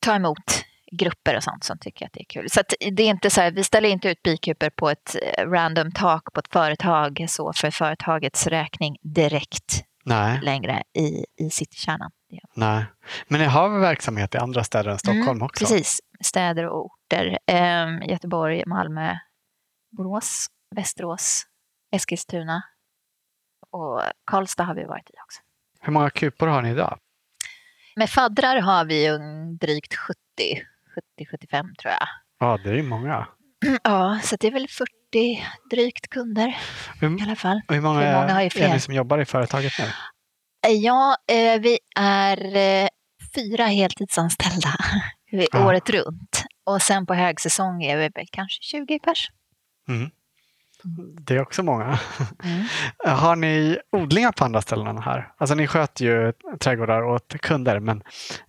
[0.00, 2.50] ta emot grupper och sånt som tycker att det är kul.
[2.50, 2.62] Så
[2.92, 6.32] det är inte så här, vi ställer inte ut bikuper på ett eh, random tak
[6.32, 10.40] på ett företag så för företagets räkning direkt Nej.
[10.42, 12.10] längre i, i citykärnan.
[12.36, 12.46] Det.
[12.60, 12.84] Nej.
[13.28, 15.64] Men ni har verksamhet i andra städer än Stockholm Mm, också?
[15.64, 17.38] Precis, städer och orter.
[17.46, 19.16] Eh, Göteborg, Malmö,
[19.96, 21.46] Borås, Västerås,
[21.92, 22.62] Eskilstuna
[23.70, 25.40] och Karlstad har vi varit i också.
[25.80, 26.98] Hur många kupor har ni idag?
[27.96, 29.08] Med faddrar har vi
[29.60, 30.16] drygt 70,
[31.20, 32.08] 70-75 tror jag.
[32.40, 33.26] Ja, det är ju många.
[33.84, 36.56] Ja, så det är väl 40 drygt kunder
[37.00, 37.60] Hur, i alla fall.
[37.68, 38.68] hur många, Hur många är fler?
[38.72, 39.84] ni som jobbar i företaget nu?
[40.66, 42.88] Eh, Ja, eh, vi är eh,
[43.34, 44.68] fyra heltidsanställda
[45.30, 45.66] Ja.
[45.66, 46.44] året runt.
[46.66, 49.30] Och sen på högsäsong är vi kanske 20 pers.
[49.88, 50.10] Mm.
[51.26, 51.98] Det är också många.
[52.44, 52.64] Mm.
[53.18, 55.32] Har ni odlingar på andra ställen här?
[55.38, 58.02] Alltså ni sköter ju trädgårdar åt kunder men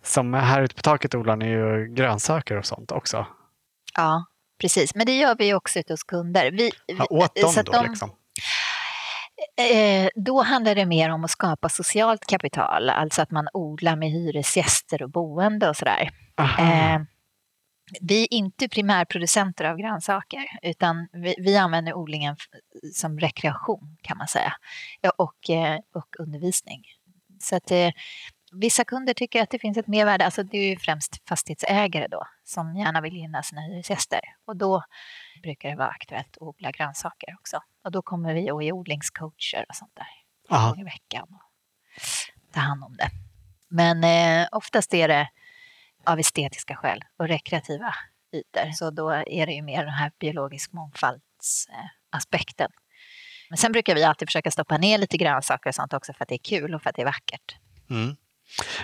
[0.03, 3.25] som här ute på taket odlar ni ju grönsaker och sånt också.
[3.95, 4.25] Ja,
[4.61, 4.95] precis.
[4.95, 6.51] Men det gör vi också ute hos kunder.
[6.51, 8.11] Vi, Ja, åt dem så då de- liksom?
[9.57, 14.09] Eh, då handlar det mer om att skapa socialt kapital, alltså att man odlar med
[14.09, 16.09] hyresgäster och boende och sådär.
[16.59, 17.01] Eh,
[18.01, 22.35] vi är inte primärproducenter av grönsaker utan vi, vi använder odlingen
[22.93, 24.53] som rekreation kan man säga
[25.01, 26.83] Ja, och, eh, och undervisning.
[27.41, 27.71] Så att
[28.53, 32.27] vissa kunder tycker att det finns ett mervärde, alltså det är ju främst fastighetsägare då
[32.43, 34.83] som gärna vill gynna sina hyresgäster och då
[35.43, 37.59] brukar det vara aktuellt att odla grönsaker också.
[37.83, 40.07] Och då kommer vi och är odlingscoacher och sånt där
[40.49, 40.69] Aha.
[40.69, 41.41] gånger i veckan och
[42.53, 43.09] ta hand om det.
[43.69, 45.29] Men eh, oftast är det
[46.05, 47.95] av estetiska skäl och rekreativa
[48.33, 48.71] ytor.
[48.71, 52.71] Så då är det ju mer den här biologisk mångfaldsaspekten.
[52.71, 52.77] Eh.
[53.49, 56.29] Men sen brukar vi alltid försöka stoppa ner lite grönsaker och sånt också för att
[56.29, 57.55] det är kul och för att det är vackert.
[57.89, 58.15] Mm.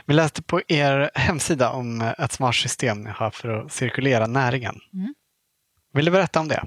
[0.06, 4.76] Vi läste på er hemsida om ett smart system ni har för att cirkulera näringen.
[4.94, 5.14] Mm.
[5.94, 6.64] Vill du berätta om det?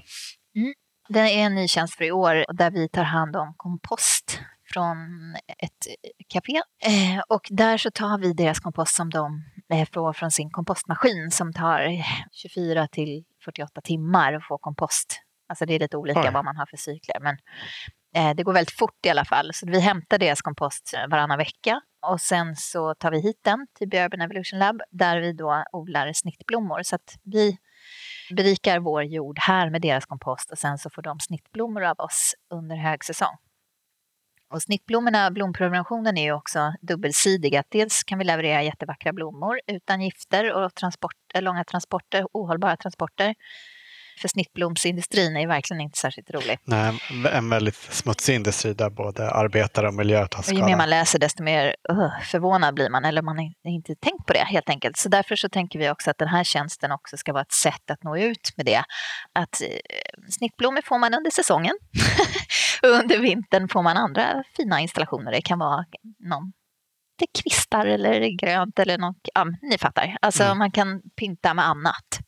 [1.08, 4.40] Det är en ny tjänst för i år där vi tar hand om kompost
[4.72, 4.96] från
[5.58, 5.86] ett
[6.28, 6.62] café.
[6.84, 11.30] Eh, och där så tar vi deras kompost som de eh, får från sin kompostmaskin
[11.30, 15.20] som tar 24 till 48 timmar att få kompost.
[15.48, 16.30] Alltså det är lite olika Oj.
[16.32, 17.20] vad man har för cykler.
[17.20, 17.36] Men
[18.14, 19.50] Eh, det går väldigt fort i alla fall.
[19.54, 23.88] Så vi hämtar deras kompost varannan vecka och sen så tar vi hit den till
[23.88, 26.82] Björben Evolution Lab där vi då odlar snittblommor.
[26.82, 27.58] Så att vi
[28.30, 32.34] berikar vår jord här med deras kompost och sen så får de snittblommor av oss
[32.50, 33.36] under högsäsong.
[34.50, 37.56] Och snittblommorna, blomprovinationen är ju också dubbelsidig.
[37.56, 43.34] Att dels kan vi leverera jättevackra blommor utan gifter och transport, långa transporter, ohållbara transporter.
[44.22, 46.58] För snittblomsindustrin är verkligen inte särskilt rolig.
[46.64, 47.00] Nej,
[47.32, 50.66] en väldigt smutsig industri där både arbetare och miljö tar Och ju skada.
[50.66, 54.32] mer man läser desto mer uh, förvånad blir man, eller man har inte tänkt på
[54.32, 54.96] det helt enkelt.
[54.96, 57.90] Så därför så tänker vi också att den här tjänsten också ska vara ett sätt
[57.90, 58.82] att nå ut med det.
[59.32, 59.68] Att eh,
[60.30, 61.74] snittblommor får man under säsongen
[62.82, 65.32] och under vintern får man andra fina installationer.
[65.32, 65.84] Det kan vara
[66.28, 66.52] någon
[67.18, 70.16] det kvistar eller grönt eller något, ja, ni fattar.
[70.22, 70.58] Alltså Mm.
[70.58, 72.18] man kan pynta med annat.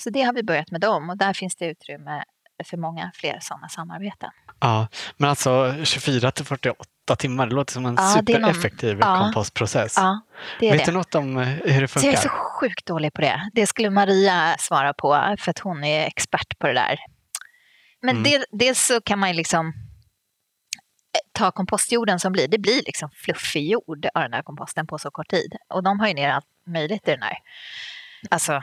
[0.00, 2.24] Så det har vi börjat med dem och där finns det utrymme
[2.64, 4.30] för många fler sådana samarbeten.
[4.60, 8.98] Ja, men alltså 24 till 48 timmar, det låter som en Ja, det någon- supereffektiv
[9.00, 9.18] ja.
[9.22, 9.94] kompostprocess.
[9.96, 10.20] Ja,
[10.60, 10.90] det är Vet det.
[10.92, 12.38] du något om eh, hur det Så jag är så funkar?
[12.60, 13.50] sjukt dålig på det.
[13.52, 16.98] Det skulle Maria svara på för att hon är expert på det där.
[18.02, 18.22] Men Mm.
[18.30, 19.72] del, dels så kan man ju liksom eh,
[21.32, 25.10] ta kompostjorden som blir, det blir liksom fluffig jord av den där komposten på så
[25.10, 25.56] kort tid.
[25.74, 27.38] Och de har ju ner allt möjligt i den här.
[28.30, 28.60] Alltså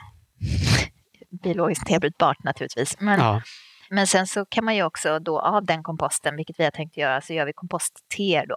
[1.44, 2.96] biologiskt nedbrytbart naturligtvis.
[3.00, 3.42] Men, Ja,
[3.90, 6.98] men sen så kan man ju också då av den komposten, vilket vi har tänkt
[6.98, 8.56] göra, så gör vi kompostteer då.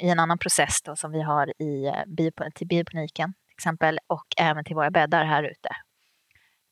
[0.00, 4.26] I en annan process då som vi har i, eh, till bioponiken till exempel och
[4.36, 5.68] även till våra bäddar här ute.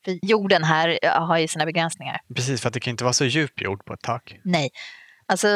[0.05, 2.21] För jorden här har ju sina begränsningar.
[2.35, 4.39] precis, för att det kan inte vara så djup jord på ett tak.
[4.43, 4.69] Nej,
[5.25, 5.47] alltså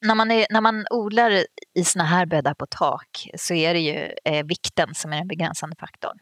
[0.00, 3.80] när man, är, när man odlar i såna här bäddar på tak så är det
[3.80, 6.18] ju eh, vikten som är den begränsande faktorn.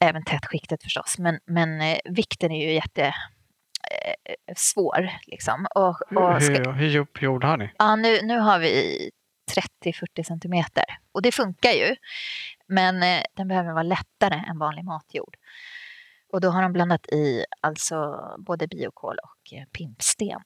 [0.00, 5.10] Även tätskiktet förstås, men, men eh, vikten är ju jätte eh, svår.
[5.26, 5.66] Liksom.
[5.74, 7.70] Och, och ska, Hur, hur djup jord har ni?
[7.78, 9.10] ja, nu, nu har vi
[9.84, 11.96] 30-40 centimeter och det funkar ju.
[12.66, 15.36] Men eh, den behöver vara lättare än vanlig matjord.
[16.32, 20.40] Och då har de blandat i alltså både biokol och eh, pimpsten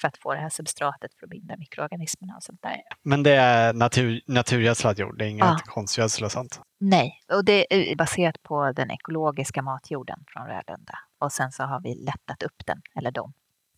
[0.00, 2.76] för att få det här substratet för att binda mikroorganismerna och sånt där.
[3.02, 5.58] Men det är natur, naturgödslad jord, det är inget Ja.
[5.64, 6.60] konstgödsel och sånt?
[6.80, 10.94] Nej, och det är baserat på den ekologiska matjorden från Rödlunda.
[11.18, 13.32] Och sen så har vi lättat upp den, eller dem.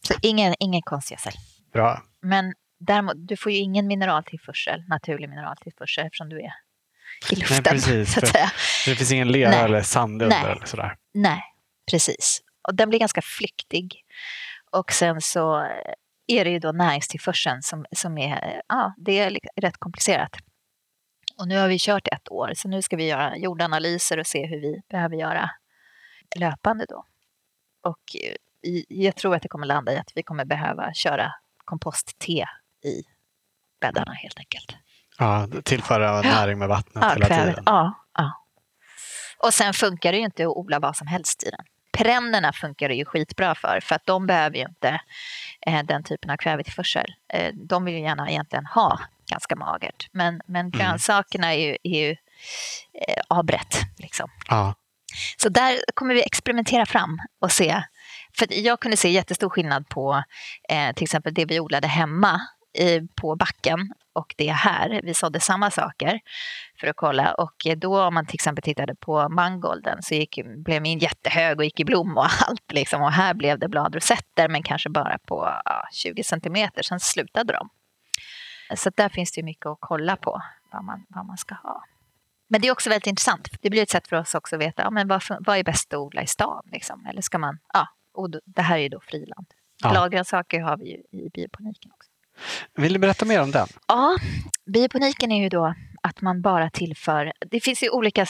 [0.09, 1.33] Så ingen, ingen konstgödsel.
[1.73, 2.03] Bra.
[2.20, 6.53] Men däremot, du får ju ingen mineraltillförsel, naturlig mineraltillförsel eftersom du är
[7.33, 7.62] i luften.
[7.64, 8.51] precis, så att säga.
[8.87, 9.64] Det finns ingen lera Nej.
[9.64, 10.53] eller sand under Nej.
[10.53, 10.97] eller sådär?
[11.14, 11.43] Nej,
[11.91, 12.41] precis.
[12.68, 14.05] Och den blir ganska flyktig.
[14.70, 15.68] Och sen så
[16.39, 20.37] är det ju då näringstillförseln som, som är, ja, det är rätt komplicerat.
[21.39, 24.47] Och nu har vi kört ett år, så nu ska vi göra jordanalyser och se
[24.47, 25.51] hur vi behöver göra
[26.37, 27.05] löpande då.
[27.83, 31.33] Och eh, jag tror att det kommer landa i att vi kommer behöva köra
[31.64, 32.47] kompost-te
[32.85, 33.03] i
[33.80, 34.76] bäddarna helt enkelt.
[35.18, 37.62] Ja, tillföra näring med vattnet ja, hela tiden.
[37.66, 38.33] Ja, ja.
[39.39, 41.64] Och sen funkar det ju inte att odla vad som helst i den.
[42.03, 45.00] Perennerna funkar det ju skitbra för, för att de behöver ju inte
[45.66, 47.14] eh, den typen av kvävetillförsel.
[47.32, 49.00] Eh, de vill ju gärna egentligen ha
[49.30, 50.09] ganska magert.
[50.12, 50.70] Men, men Mm.
[50.70, 52.11] grönsakerna är ju, är ju
[53.09, 53.80] eh, avbrett.
[53.98, 54.28] Liksom.
[54.48, 54.74] Ja.
[55.36, 57.82] Så där kommer vi experimentera fram och se.
[58.38, 60.22] För jag kunde se jättestor skillnad på
[60.68, 62.40] eh, till exempel det vi odlade hemma
[62.78, 65.00] i, på backen och det här.
[65.02, 66.20] Vi sådde samma saker
[66.80, 67.34] för att kolla.
[67.34, 71.58] Och eh, då om man till exempel tittade på mangolden så gick, blev min jättehög
[71.58, 72.72] och gick i blom och allt.
[72.72, 73.02] Liksom.
[73.02, 77.68] Och här blev det bladrosetter men kanske bara på ja, 20 centimeter, sen slutade de.
[78.76, 80.42] Så där finns det mycket att kolla på
[80.72, 81.84] vad man, vad man ska ha.
[82.48, 83.48] Men det är också väldigt intressant.
[83.60, 85.92] Det blir ett sätt för oss också att veta ja, men vad, vad är bäst
[85.92, 86.62] att odla i stan.
[86.72, 87.06] Liksom?
[87.06, 89.46] Eller ska man, ja, och det här är ju då friland.
[89.82, 89.90] Ja.
[89.90, 92.11] Bladgrönsaker har vi ju i bioponiken också.
[92.74, 93.66] Vill du berätta mer om den?
[93.88, 94.16] Ja,
[94.66, 98.26] bioponiken är ju då att man bara tillför, det finns ju olika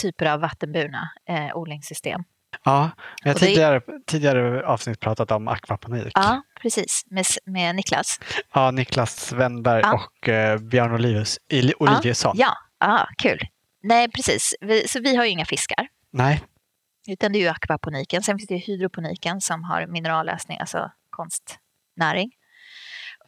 [0.00, 2.24] typer av vattenburna eh, odlingssystem.
[2.64, 2.90] Ja,
[3.24, 6.12] vi har tidigare, tidigare avsnitt pratat om akvaponik.
[6.14, 8.20] Ja, precis, med, med Niklas.
[8.54, 9.94] Ja, Niklas Wennberg Ja.
[9.94, 12.34] och eh, Björn Olivus, Ili- Oliviusson.
[12.38, 13.40] Ja, ja, kul.
[13.82, 14.54] Nej, precis.
[14.60, 15.88] Vi, så vi har ju inga fiskar.
[16.12, 16.42] Nej,
[17.08, 18.22] Utan det är ju akvaponiken.
[18.22, 22.30] Sen finns det ju hydroponiken som har minerallösning, alltså konstnäring.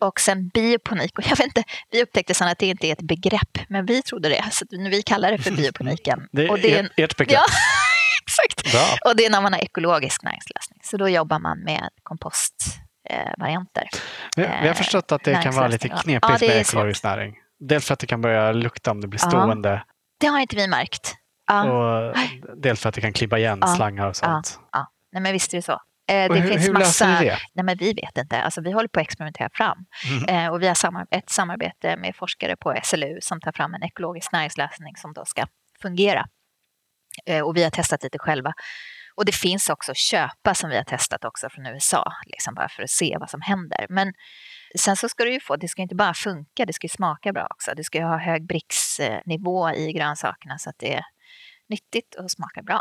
[0.01, 1.19] Och sen bioponik.
[1.19, 4.03] Och jag vet inte, vi upptäckte sen att det inte är ett begrepp, men vi
[4.03, 4.45] trodde det.
[4.53, 6.29] Så vi kallar det för bioponiken.
[6.33, 7.35] det är, och det är en, ert, begrepp.
[7.35, 7.45] Ja,
[8.27, 8.73] exakt.
[8.73, 9.11] Bra.
[9.11, 10.81] Och det är när man har ekologisk näringslösning.
[10.83, 13.89] Så då jobbar man med kompostvarianter.
[14.37, 16.21] Vi, vi har förstått att det kan vara lite näringslösningar.
[16.21, 17.35] knepigt Ja, med ekologisk näring.
[17.69, 19.29] Dels för att det kan börja lukta om det blir Ja.
[19.31, 19.85] stående
[20.21, 21.15] Det har inte vi märkt.
[21.47, 22.17] Ja, och
[22.63, 23.67] dels för att det kan klibba igen Ja.
[23.77, 24.59] slangar och sånt.
[24.73, 24.87] ja.
[25.13, 25.79] Nej, men visst är det så.
[26.09, 27.07] Eh, det hur, finns hur massa...
[27.07, 27.39] löser ni det?
[27.55, 28.43] Nej, men vi vet inte.
[28.43, 29.79] Alltså, vi håller på att experimentera fram.
[30.29, 30.53] Mm.
[30.53, 34.97] Och vi har ett samarbete med forskare på SLU som tar fram en ekologisk näringslösning
[34.97, 35.47] som då ska
[35.83, 36.27] fungera.
[37.27, 38.53] Eh, och vi har testat lite själva.
[39.17, 42.69] Och det finns också att köpa som vi har testat också från USA, liksom bara
[42.69, 43.87] för att se vad som händer.
[43.89, 44.13] Men
[44.79, 47.33] sen så ska du ju få, det ska inte bara funka, det ska ju smaka
[47.33, 47.73] bra också.
[47.77, 51.05] Du ska ju ha hög BRICS-nivå i grönsakerna så att det är
[51.69, 52.81] nyttigt och smakar bra.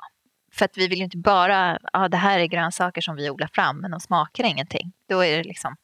[0.57, 3.49] För att vi vill ju inte bara, ja det här är grönsaker som vi odlar
[3.53, 4.91] fram men de smakar ingenting.
[5.09, 5.75] Då är det liksom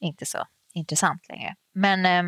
[0.00, 0.38] inte så
[0.74, 1.54] intressant längre.
[1.74, 2.22] Men eh,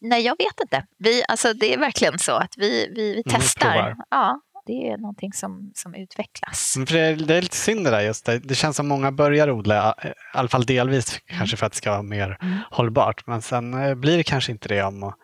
[0.00, 0.86] nej, jag vet inte.
[0.98, 3.70] Vi, alltså, det är verkligen så att vi, vi, vi Mm, testar.
[3.72, 3.96] provar.
[4.10, 6.76] Ja, det är någonting som, som utvecklas.
[6.76, 8.26] Mm, För det, är, det är lite synd det där just.
[8.26, 11.78] Det, det känns som många börjar odla, i alla fall delvis kanske för att det
[11.78, 12.58] ska vara mer Mm.
[12.70, 13.26] hållbart.
[13.26, 15.14] Men sen eh, blir det kanske inte det om, om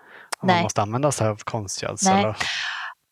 [0.47, 2.35] man måste använda sig av konstgödsel.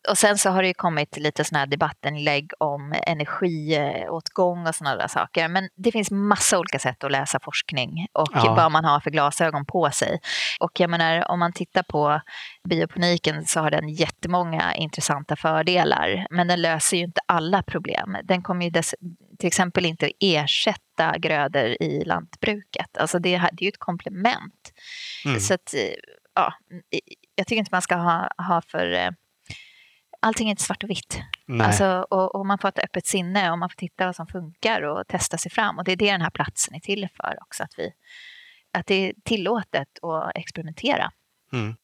[0.09, 4.95] Och, sen så har det ju kommit lite sådana här debattinlägg om energiåtgång och sådana
[4.95, 5.47] där saker.
[5.47, 8.53] Men det finns massa olika sätt att läsa forskning och Ja.
[8.55, 10.19] vad man har för glasögon på sig.
[10.59, 12.21] Och jag menar, om man tittar på
[12.69, 16.27] bioponiken så har den jättemånga intressanta fördelar.
[16.29, 18.17] Men den löser ju inte alla problem.
[18.23, 18.95] Den kommer ju dess,
[19.39, 22.97] till exempel inte ersätta grödor i lantbruket.
[22.97, 24.71] Alltså det, här- det är ju ett komplement.
[25.25, 25.39] mm.
[25.39, 25.79] Så att, eh,
[26.35, 26.53] ja,
[27.35, 29.15] jag tycker inte man ska ha, ha för...
[30.23, 31.21] Allting är inte svart och vitt.
[31.61, 34.27] Alltså, och, och man får ha ett öppet sinne och man får titta vad som
[34.27, 35.77] funkar och testa sig fram.
[35.77, 37.63] Och det är det den här platsen är till för också.
[37.63, 37.93] Att, vi,
[38.73, 41.11] att det är tillåtet att experimentera.
[41.53, 41.75] Mm.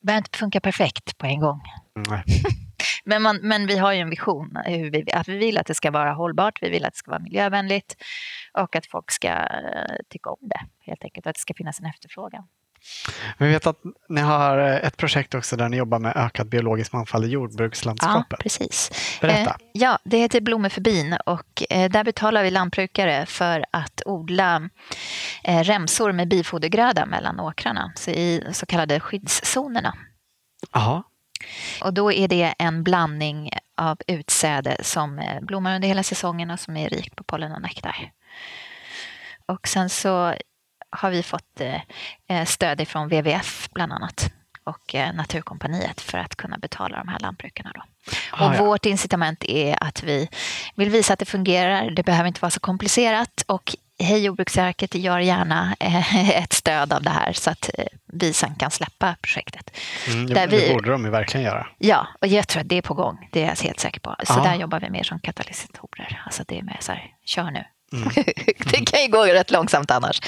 [0.00, 1.60] Det behöver inte funka perfekt på en gång.
[3.04, 4.56] Men, man, men vi har ju en vision.
[4.64, 7.10] Hur vi, att vi vill att det ska vara hållbart, vi vill att det ska
[7.10, 7.96] vara miljövänligt
[8.52, 11.26] och att folk ska eh, tycka om det helt enkelt.
[11.26, 12.44] Och att det ska finnas en efterfrågan.
[13.38, 13.76] Vi vet att
[14.08, 17.32] ni har eh, ett projekt också där ni jobbar med ökad biologisk mångfald i Ja,
[17.32, 18.38] jordbrukslandskapet.
[18.40, 18.90] precis.
[19.20, 19.50] Berätta.
[19.50, 24.02] Eh, ja, det heter Blommor för bin och eh, där betalar vi lantbrukare för att
[24.06, 24.68] odla
[25.44, 29.94] eh, remsor med bifodergröda mellan åkrarna, så i så kallade skyddszonerna.
[30.72, 31.02] Jaha.
[31.82, 36.60] Och då är det en blandning av utsäde som eh, blommar under hela säsongen och
[36.60, 38.10] som är rikt på pollen och nektar.
[39.46, 40.34] Och sen så
[40.90, 41.80] har vi fått eh,
[42.28, 44.32] eh, stöd ifrån WWF bland annat
[44.64, 47.72] och eh, Naturkompaniet för att kunna betala de här lantbrukarna.
[47.74, 47.82] Då.
[48.32, 48.64] Ah, Och ja.
[48.64, 50.28] vårt incitament är att vi
[50.74, 51.90] vill visa att det fungerar.
[51.90, 53.44] Det behöver inte vara så komplicerat.
[53.46, 55.74] Och Hej Jordbruksverket gör gärna
[56.34, 57.70] ett stöd av det här så att
[58.12, 59.70] vi sen kan släppa projektet.
[60.06, 61.66] Mm, där det vi- borde de ju verkligen göra.
[61.78, 63.28] Ja, och jag tror att det är på gång.
[63.32, 64.14] Det är jag helt säker på.
[64.24, 64.42] Så Ja.
[64.42, 66.22] där jobbar vi mer som katalysatorer.
[66.26, 67.64] Alltså det är mer så här, kör nu.
[67.92, 68.08] Mm.
[68.70, 70.20] det kan ju gå rätt långsamt annars.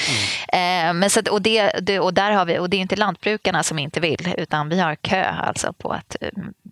[0.53, 0.89] Mm.
[0.89, 3.63] Eh, men så, och, det, det, och, där har vi, och det är inte lantbrukarna
[3.63, 6.17] som inte vill, utan vi har kö alltså på att,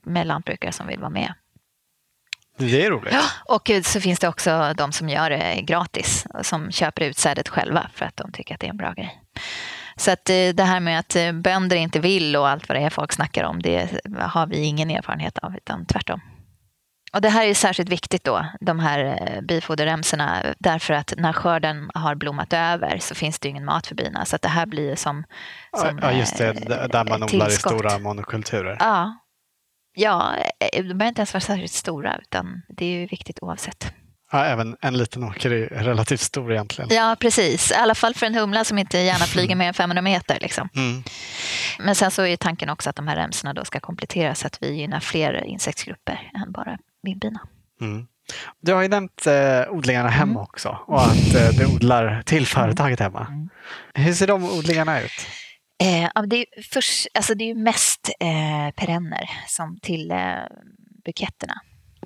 [0.05, 1.35] med lantbrukare som vill vara med.
[2.59, 3.15] Det är roligt.
[3.15, 7.91] Ja, och så finns det också de som gör det gratis, som köper utsädet själva
[7.95, 9.23] för att de tycker att det är en bra grej.
[9.97, 12.83] Så att eh, det här med att eh, bönder inte vill och allt vad det
[12.83, 13.89] är folk snackar om, det
[14.21, 16.21] har vi ingen erfarenhet av, utan tvärtom.
[17.13, 21.91] Och det här är särskilt viktigt då, de här eh, bifoderremsorna, därför att när skörden
[21.95, 24.25] har blommat över så finns det ingen mat för bina.
[24.25, 25.25] Så att det här blir som,
[25.77, 26.53] som Ja, just det,
[26.93, 28.77] där man odlar i stora monokulturer.
[28.81, 29.19] Ja,
[29.95, 30.33] ja,
[30.73, 33.93] de behöver inte ens vara särskilt stora, utan det är ju viktigt oavsett.
[34.33, 36.91] Ja, även en liten åker är relativt stor egentligen.
[36.93, 37.71] Ja, precis.
[37.71, 40.39] I alla fall för en humla som inte gärna flyger mer än 500 meter.
[40.41, 40.69] Liksom.
[40.77, 41.03] Mm.
[41.79, 44.63] Men sen så är tanken också att de här remsorna då ska kompletteras så att
[44.63, 46.79] vi gynnar fler insektsgrupper än bara
[47.09, 47.41] vildbina.
[47.81, 48.07] Mm.
[48.61, 50.43] Du har ju nämnt eh, odlingarna hemma mm.
[50.43, 53.27] också och att eh, du odlar till företaget hemma.
[53.27, 53.49] Mm.
[53.95, 55.27] Hur ser de odlingarna ut?
[55.83, 60.19] Eh, det, är först, alltså det är mest eh, perenner som till eh,
[61.05, 61.55] buketterna.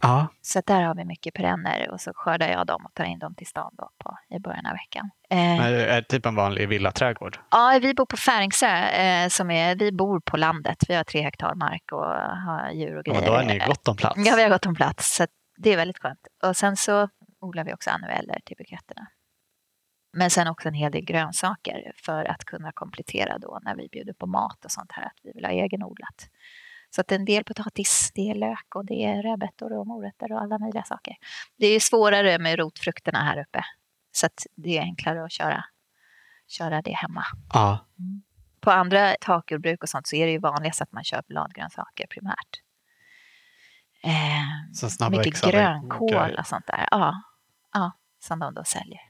[0.02, 0.28] Ja.
[0.40, 3.34] Så där har vi mycket perenner och så skördar jag dem och tar in dem
[3.34, 5.10] till stan då på, i början av veckan.
[5.30, 7.38] Eh, är typ en vanlig villaträdgård?
[7.50, 8.66] Ja, vi bor på Färingsö.
[8.66, 10.76] Eh, som är, vi bor på landet.
[10.88, 12.06] Vi har tre hektar mark och
[12.46, 13.20] har djur och grejer.
[13.20, 14.20] Och då har ni gott om plats.
[14.26, 15.16] Ja, vi har gott om plats.
[15.16, 15.26] Så
[15.56, 16.26] det är väldigt skönt.
[16.42, 17.08] Och sen så
[17.40, 19.06] odlar vi också annueller till buketterna.
[20.16, 24.12] Men sen också en hel del grönsaker för att kunna komplettera då när vi bjuder
[24.12, 26.28] på mat och sånt här, att vi vill ha egenodlat.
[26.94, 30.40] Så att en del potatis, det är lök och det är rödbetor och morötter och
[30.40, 31.16] alla möjliga saker.
[31.58, 33.64] Det är svårare med rotfrukterna här uppe.
[34.12, 35.64] Så att det är enklare att köra,
[36.48, 37.24] köra det hemma.
[37.52, 37.86] Ja.
[37.98, 38.22] Mm.
[38.60, 42.62] På andra takjordbruk och sånt så är det ju vanligast att man kör bladgrönsaker primärt.
[44.04, 46.88] Eh, mycket grönkål och sånt där.
[46.90, 47.22] Ja,
[47.72, 49.00] ja, som de då säljer.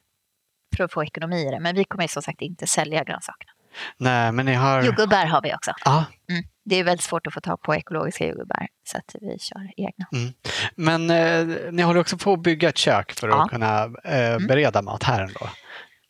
[0.77, 1.61] För att få ekonomi i det.
[1.61, 3.53] Men vi kommer som sagt inte sälja grönsakerna.
[3.97, 4.83] Nej, men ni har...
[4.83, 5.73] Jordgubbar har vi också.
[5.85, 6.05] Ja.
[6.29, 6.45] Mm.
[6.65, 10.07] Det är väldigt svårt att få tag på ekologiska jordgubbar så att vi kör egna.
[10.13, 10.33] Mm.
[10.75, 13.49] Men eh, ni håller också på att bygga ett kök för att ja.
[13.51, 14.47] kunna eh, mm.
[14.47, 15.49] bereda mat här ändå.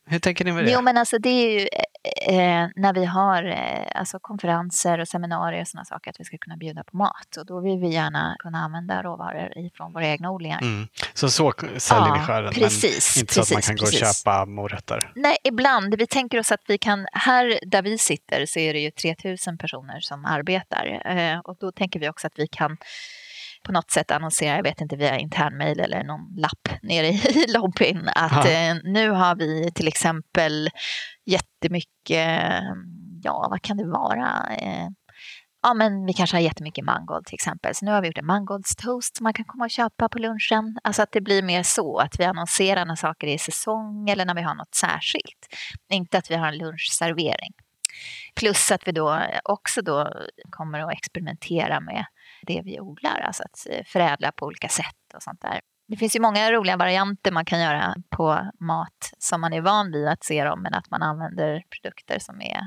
[0.07, 0.71] Hur tänker ni med det?
[0.71, 1.69] Jo, men alltså det är ju
[2.29, 6.39] eh, när vi har eh, alltså konferenser och seminarier och sådana saker, att vi ska
[6.39, 7.37] kunna bjuda på mat.
[7.39, 10.63] Och då vill vi gärna kunna använda råvaror ifrån våra egna odlingar.
[10.63, 10.89] Mm.
[11.15, 14.01] Så så säljer ja, ni skörden, precis, men inte precis, så att man kan precis.
[14.01, 15.13] gå och köpa morötter?
[15.15, 15.95] Nej, ibland.
[15.95, 19.59] Vi tänker oss att vi kan, här där vi sitter så är det ju 3000
[19.59, 21.03] personer som arbetar.
[21.05, 22.77] Eh, och då tänker vi också att vi kan
[23.63, 28.09] på något sätt annonsera, jag vet inte via internmail eller någon lapp nere i lobbyn,
[28.15, 30.71] att eh, nu har vi till exempel
[31.27, 32.63] jättemycket,
[33.23, 34.57] ja vad kan det vara?
[34.59, 34.89] Eh,
[35.63, 37.75] ja, men vi kanske har jättemycket mangold till exempel.
[37.75, 40.79] Så nu har vi gjort en mangoldstoast som man kan komma och köpa på lunchen.
[40.85, 44.25] Alltså att det blir mer så att vi annonserar när saker är i säsong eller
[44.25, 45.47] när vi har något särskilt.
[45.93, 47.53] Inte att vi har en lunchservering.
[48.35, 50.13] Plus att vi då också då
[50.51, 52.05] kommer att experimentera med
[52.47, 55.61] det vi odlar, alltså att eh, förädla på olika sätt och sånt där.
[55.89, 59.93] Det finns ju många roliga varianter man kan göra på mat som man är van
[59.93, 62.61] vid att se dem, men att man använder produkter som är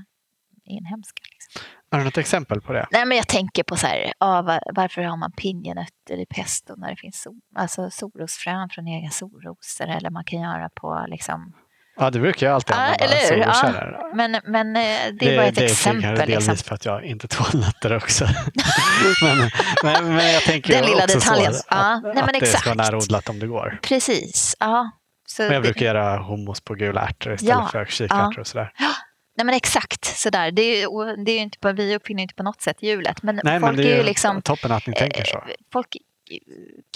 [0.66, 1.22] inhemska.
[1.32, 1.62] Liksom.
[1.92, 2.88] Har du något exempel på det?
[2.92, 6.90] Nej, men jag tänker på så här, var, varför har man pinjenötter i pesto när
[6.90, 9.88] det finns sol, alltså solrosfrön från egna solrosor?
[9.88, 11.54] Eller man kan göra på liksom,
[11.98, 12.98] Ja, det brukar jag alltid använda.
[13.00, 13.41] Ja, eller hur?
[13.41, 14.12] Ja.
[14.14, 14.82] Men, men eh,
[15.20, 16.02] det är bara ett det exempel.
[16.02, 16.58] Det är delvis liksom.
[16.58, 18.26] för att jag inte tål nötter också.
[19.22, 19.38] men,
[19.84, 21.54] men, men, jag tänker Den lilla också detaljen.
[21.54, 23.80] Så, ja, att, nej, men att det ska vara närodlat om det går.
[23.82, 24.56] Precis.
[24.60, 24.91] Ja.
[25.28, 25.68] Så men jag det...
[25.68, 28.41] brukar göra hummus på gula ärtor istället ja, för kikärtor ja.
[28.41, 28.72] och sådär.
[28.78, 28.91] Ja.
[29.38, 30.52] Nej men exakt sådär.
[30.52, 33.24] Det är, det är inte på, vi uppfinner inte på något sätt hjulet.
[33.24, 35.38] Men Nej, folk men det är ju liksom, toppen att ni tänker så.
[35.38, 35.43] Eh,
[35.74, 35.98] folk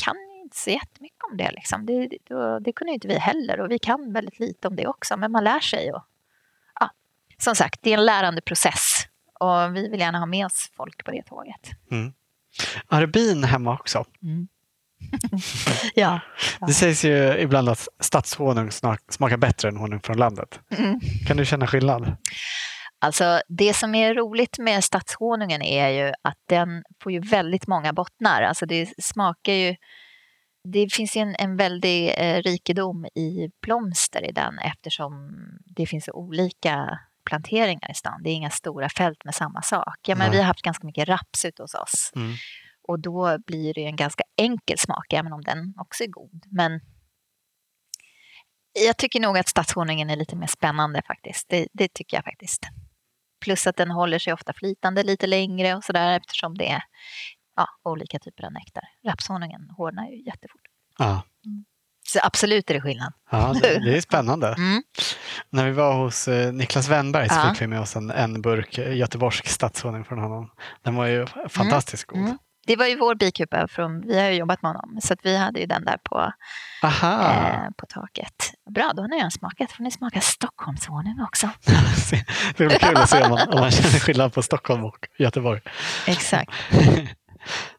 [0.05, 1.51] kan inte så jättemycket om det.
[1.51, 1.85] Liksom.
[1.85, 5.17] Det, det, det kunde inte vi heller och vi kan väldigt lite om det också.
[5.17, 5.93] Men man lär sig.
[5.93, 6.03] Och,
[6.79, 6.91] ja.
[7.37, 9.09] Som sagt, det är en lärande process
[9.39, 11.69] och vi vill gärna ha med oss folk på det tåget.
[11.91, 12.13] Mm.
[12.87, 14.05] Har du bin hemma också?
[14.23, 14.47] Mm.
[15.95, 16.19] ja,
[16.59, 18.71] ja, Det sägs ju ibland att stadshonung
[19.09, 20.59] smakar bättre än honung från landet.
[20.77, 20.99] Mm.
[21.27, 22.15] Kan du känna skillnad?
[23.01, 27.93] Alltså det som är roligt med stadshonungen är ju att den får ju väldigt många
[27.93, 28.41] bottnar.
[28.41, 29.75] Alltså det smakar ju
[30.71, 35.31] det finns en, en väldig eh, rikedom i blomster i den eftersom
[35.65, 38.23] det finns så olika planteringar i stan.
[38.23, 39.97] Det är inga stora fält med samma sak.
[40.07, 42.11] Ja, men vi har haft ganska mycket raps ute hos oss.
[42.15, 42.33] Mm.
[42.87, 46.45] Och då blir det en ganska enkel smak, även om den också är god.
[46.51, 46.81] Men
[48.85, 51.49] jag tycker nog att stadshonungen är lite mer spännande faktiskt.
[51.49, 52.61] Det, det, tycker jag faktiskt.
[53.41, 56.81] Plus att den håller sig ofta flytande lite längre och sådär eftersom det är
[57.59, 58.83] ja, olika typer av nektar.
[59.07, 60.61] Rapshonungen hårdnar ju jättefort.
[60.97, 61.23] Ja.
[61.45, 61.65] Mm.
[62.07, 63.13] Så absolut är det skillnad.
[63.31, 64.47] Ja, det, det är spännande.
[64.57, 64.83] Mm.
[65.49, 67.49] När vi var hos eh, Niklas Wennberg så Ja.
[67.53, 70.49] fick vi med oss en, en burk eh, göteborgsk stadshonung från honom.
[70.81, 72.19] Den var ju fantastiskt god.
[72.19, 72.37] Mm.
[72.67, 75.37] Det var ju vår bikupa, från, vi har ju jobbat med honom, så att vi
[75.37, 76.31] hade ju den där på,
[76.83, 78.51] eh, på taket.
[78.69, 79.71] Bra, då har ni redan smakat.
[79.71, 81.49] får ni smaka Stockholmshonung också.
[82.57, 85.61] det blir kul att se om man, om man känner skillnad på Stockholm och Göteborg.
[86.07, 86.51] Exakt.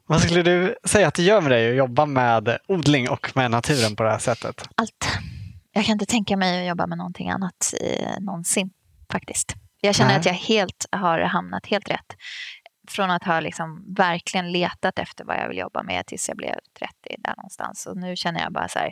[0.07, 3.51] Vad skulle du säga att det gör med dig att jobba med odling och med
[3.51, 4.69] naturen på det här sättet?
[4.75, 5.19] Allt.
[5.73, 8.71] Jag kan inte tänka mig att jobba med någonting annat eh, någonsin
[9.13, 9.55] faktiskt.
[9.81, 10.19] Jag känner Nej.
[10.19, 12.17] att jag helt har hamnat helt rätt.
[12.89, 16.55] Från att ha liksom verkligen letat efter vad jag vill jobba med tills jag blev
[16.79, 17.87] 30 där någonstans.
[17.87, 18.91] Och nu känner jag bara så här,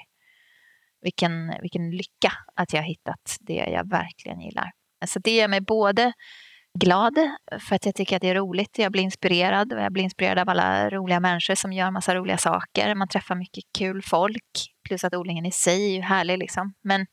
[1.03, 4.71] vilken, vilken lycka att jag har hittat det jag verkligen gillar.
[5.07, 6.13] Så det gör mig både
[6.79, 7.19] glad
[7.61, 8.79] för att jag tycker att det är roligt.
[8.79, 12.39] Jag blir inspirerad och jag blir inspirerad av alla roliga människor som gör massa roliga
[12.39, 12.95] saker.
[12.95, 14.75] Man träffar mycket kul folk.
[14.85, 16.75] Plus att odlingen i sig är ju härlig liksom.
[16.83, 17.07] Men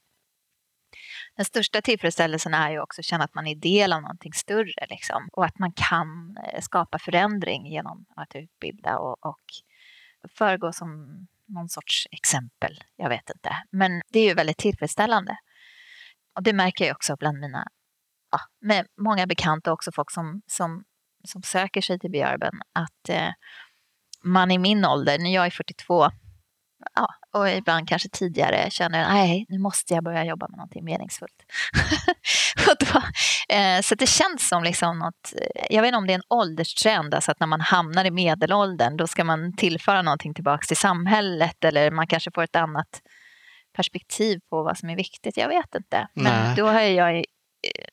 [1.35, 4.85] den största tillfredsställelsen är ju också att känna att man är del av någonting större
[4.89, 5.29] liksom.
[5.31, 9.43] Och att man kan eh, skapa förändring genom att utbilda och, och
[10.37, 10.87] föregå som
[11.47, 12.83] någon sorts exempel.
[12.95, 13.49] Jag vet inte.
[13.71, 15.37] Men det är ju väldigt tillfredsställande.
[16.35, 17.67] Och det märker jag också bland mina
[18.35, 20.83] ja, med många bekanta och också folk som, som,
[21.27, 23.29] som söker sig till Björben att eh,
[24.23, 26.09] man i min ålder, när jag är 42
[26.95, 31.43] ja, och ibland kanske tidigare känner nej, nu måste jag börja jobba med någonting meningsfullt.
[32.79, 33.01] då,
[33.55, 35.33] eh, så det känns som liksom något,
[35.69, 38.97] jag vet inte om det är en ålderstrend, alltså att när man hamnar i medelåldern
[38.97, 43.01] då ska man tillföra någonting tillbaka till samhället eller man kanske får ett annat
[43.75, 45.37] perspektiv på vad som är viktigt.
[45.37, 46.07] Jag vet inte.
[46.13, 46.55] Men Nej.
[46.55, 47.23] då har jag eh,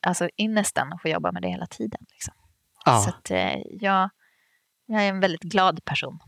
[0.01, 1.99] alltså ynnesten att få jobba med det hela tiden.
[2.11, 2.33] Liksom.
[2.73, 4.09] Så Ja, att, eh, jag,
[4.85, 6.19] jag är en väldigt glad person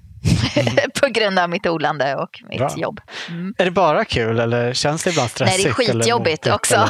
[0.58, 0.76] Mm.
[1.02, 2.70] på grund av mitt odlande och mitt Bra.
[2.78, 3.02] jobb.
[3.30, 3.54] Mm.
[3.58, 5.78] är det bara kul eller känns det ibland Nej, stressigt?
[5.78, 6.76] det är eller skitjobbigt motigt, också.
[6.76, 6.90] eller?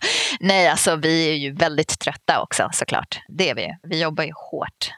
[0.40, 3.20] Nej, alltså vi är ju väldigt trötta också såklart.
[3.28, 3.76] Det är vi.
[3.82, 4.90] Vi jobbar ju hårt.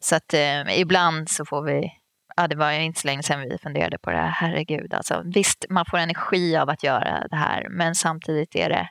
[0.00, 1.92] Så att eh, ibland så får vi,
[2.36, 5.22] ja det var ju inte så länge sedan vi funderade på det här, herregud alltså.
[5.34, 8.88] Visst, man får energi av att göra det här, men samtidigt är det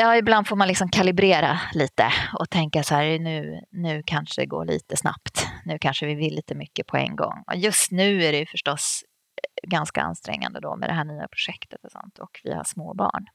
[0.00, 4.46] Ja, ibland får man liksom kalibrera lite och tänka så här, nu, nu kanske det
[4.46, 5.46] går lite snabbt.
[5.64, 7.44] Nu kanske vi vill lite mycket på en gång.
[7.46, 9.04] Och just nu är det ju förstås
[9.42, 12.94] eh, ganska ansträngande då med det här nya projektet och sånt och vi har små
[12.94, 13.26] barn.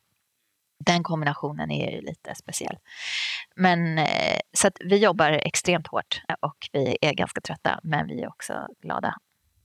[0.86, 2.78] Den kombinationen är ju lite speciell.
[3.56, 8.22] Men eh, så att vi jobbar extremt hårt och vi är ganska trötta men vi
[8.22, 9.16] är också glada.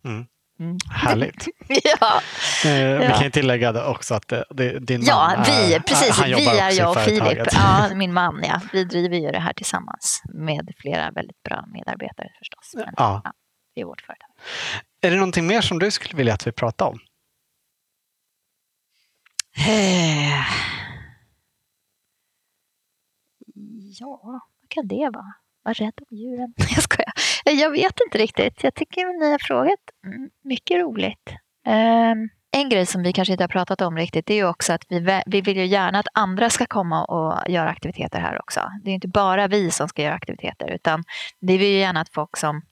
[0.04, 0.26] Mm.
[0.60, 0.76] Mm.
[0.90, 1.46] Härligt.
[2.00, 2.20] ja,
[2.64, 3.18] Eh, Vi Ja.
[3.20, 6.52] kan tillägga också att eh, det, din ja man vi, är, precis, han vi jobbar
[6.52, 8.60] är också i jag och Filip, ja, min man, ja.
[8.72, 12.72] Vi driver ju det här tillsammans med flera väldigt bra medarbetare förstås.
[12.74, 13.22] Men, Ja.
[13.74, 14.28] Det är vårt företag.
[15.00, 16.98] Är det någonting mer som du skulle vilja att vi pratar om?
[19.66, 20.38] Eh.
[24.00, 25.34] Ja, vad kan det vara?
[25.68, 26.54] Var rädd om djuren.
[26.74, 27.12] Jag skojar.
[27.44, 28.64] Jag vet inte riktigt.
[28.64, 31.34] Jag tycker ni har frågat mm, mycket roligt.
[31.66, 34.72] Ehm, en grej som vi kanske inte har pratat om riktigt det är ju också
[34.72, 38.60] att vi, vi vill ju gärna att andra ska komma och göra aktiviteter här också.
[38.84, 41.04] Det är inte bara vi som ska göra aktiviteter utan
[41.40, 42.62] vi vill ju gärna att folk som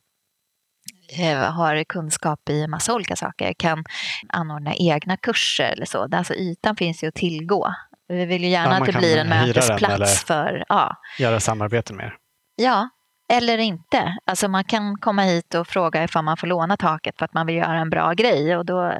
[1.18, 3.84] eh, har kunskap i massa olika saker kan
[4.28, 6.09] anordna egna kurser eller så.
[6.12, 7.74] Alltså ytan finns ju att tillgå.
[8.09, 11.94] Vi vill ju Ja, gärna man att det blir en mötesplats för, ja, Göra samarbete
[11.94, 12.16] med er?
[12.57, 12.88] Ja,
[13.28, 14.16] eller inte.
[14.24, 17.46] Alltså man kan komma hit och fråga ifall man får låna taket för att man
[17.46, 18.92] vill göra en bra grej och då,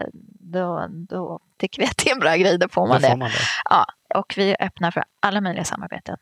[0.53, 3.11] då, då tycker vi att det är en bra grej, då får man Då det.
[3.11, 3.37] får man det.
[3.71, 6.17] Ja, och vi är öppna för alla möjliga samarbeten.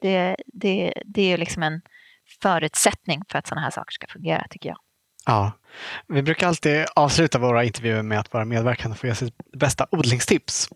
[0.00, 1.80] Det, det, det är ju liksom en
[2.42, 4.78] förutsättning för att sådana här saker ska fungera, tycker jag.
[5.26, 5.52] Ja.
[6.08, 10.68] Vi brukar alltid avsluta våra intervjuer med att våra medverkande får ge sitt bästa odlingstips.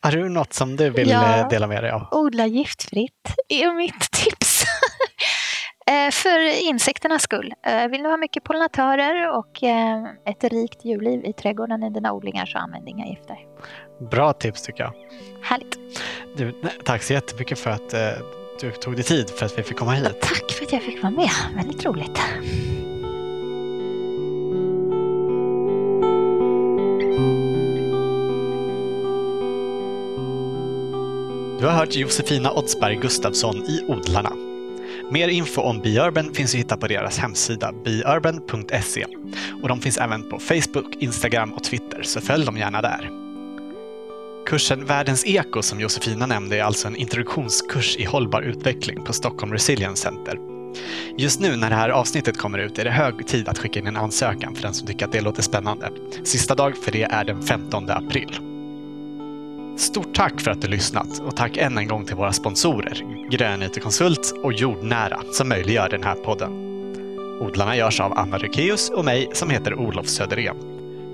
[0.00, 1.36] Har du något som du vill Ja.
[1.36, 2.08] eh, dela med dig av?
[2.10, 4.31] Odla giftfritt är mitt tips.
[5.86, 7.54] Eh, För insekternas skull.
[7.66, 12.12] Eh, Vill du ha mycket pollinatörer och eh, ett rikt djurliv i trädgården i dina
[12.12, 13.36] odlingar så använd inga gifter.
[14.10, 14.92] Bra tips tycker jag.
[15.42, 15.78] Härligt.
[16.36, 16.52] Du,
[16.84, 17.90] tack så jättemycket för att
[18.60, 20.20] du tog dig tid för att vi fick komma hit.
[20.20, 21.30] Tack för att jag fick vara med.
[21.56, 22.20] Väldigt roligt.
[31.58, 34.32] Du har hört Josefina Oddsberg Gustafsson i Odlarna.
[35.12, 39.06] Mer info om BeUrban finns att hitta på deras hemsida beurban.se.
[39.62, 43.10] och de finns även på Facebook, Instagram och Twitter, så följ dem gärna där.
[44.46, 49.52] Kursen Världens eko som Josefina nämnde är alltså en introduktionskurs i hållbar utveckling på Stockholm
[49.52, 50.38] Resilience Center.
[51.18, 53.86] Just nu när det här avsnittet kommer ut är det hög tid att skicka in
[53.86, 55.90] en ansökan för den som tycker att det låter spännande.
[56.24, 58.51] Sista dag för det är den 15 april.
[59.76, 63.62] Stort tack för att du lyssnat och tack än en gång till våra sponsorer Grön
[63.62, 66.52] IT-konsult och Jordnära som möjliggör den här podden.
[67.40, 70.56] Odlarna görs av Anna Rykeus och mig som heter Olof Söderén.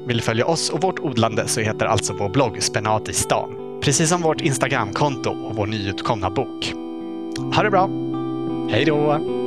[0.07, 3.81] Vill du följa oss och vårt odlande så heter alltså vår blogg Spenat i stan.
[3.83, 6.75] Precis som vårt Instagramkonto och vår nyutkomna bok.
[7.55, 7.89] Ha det bra!
[8.71, 9.38] Hej då!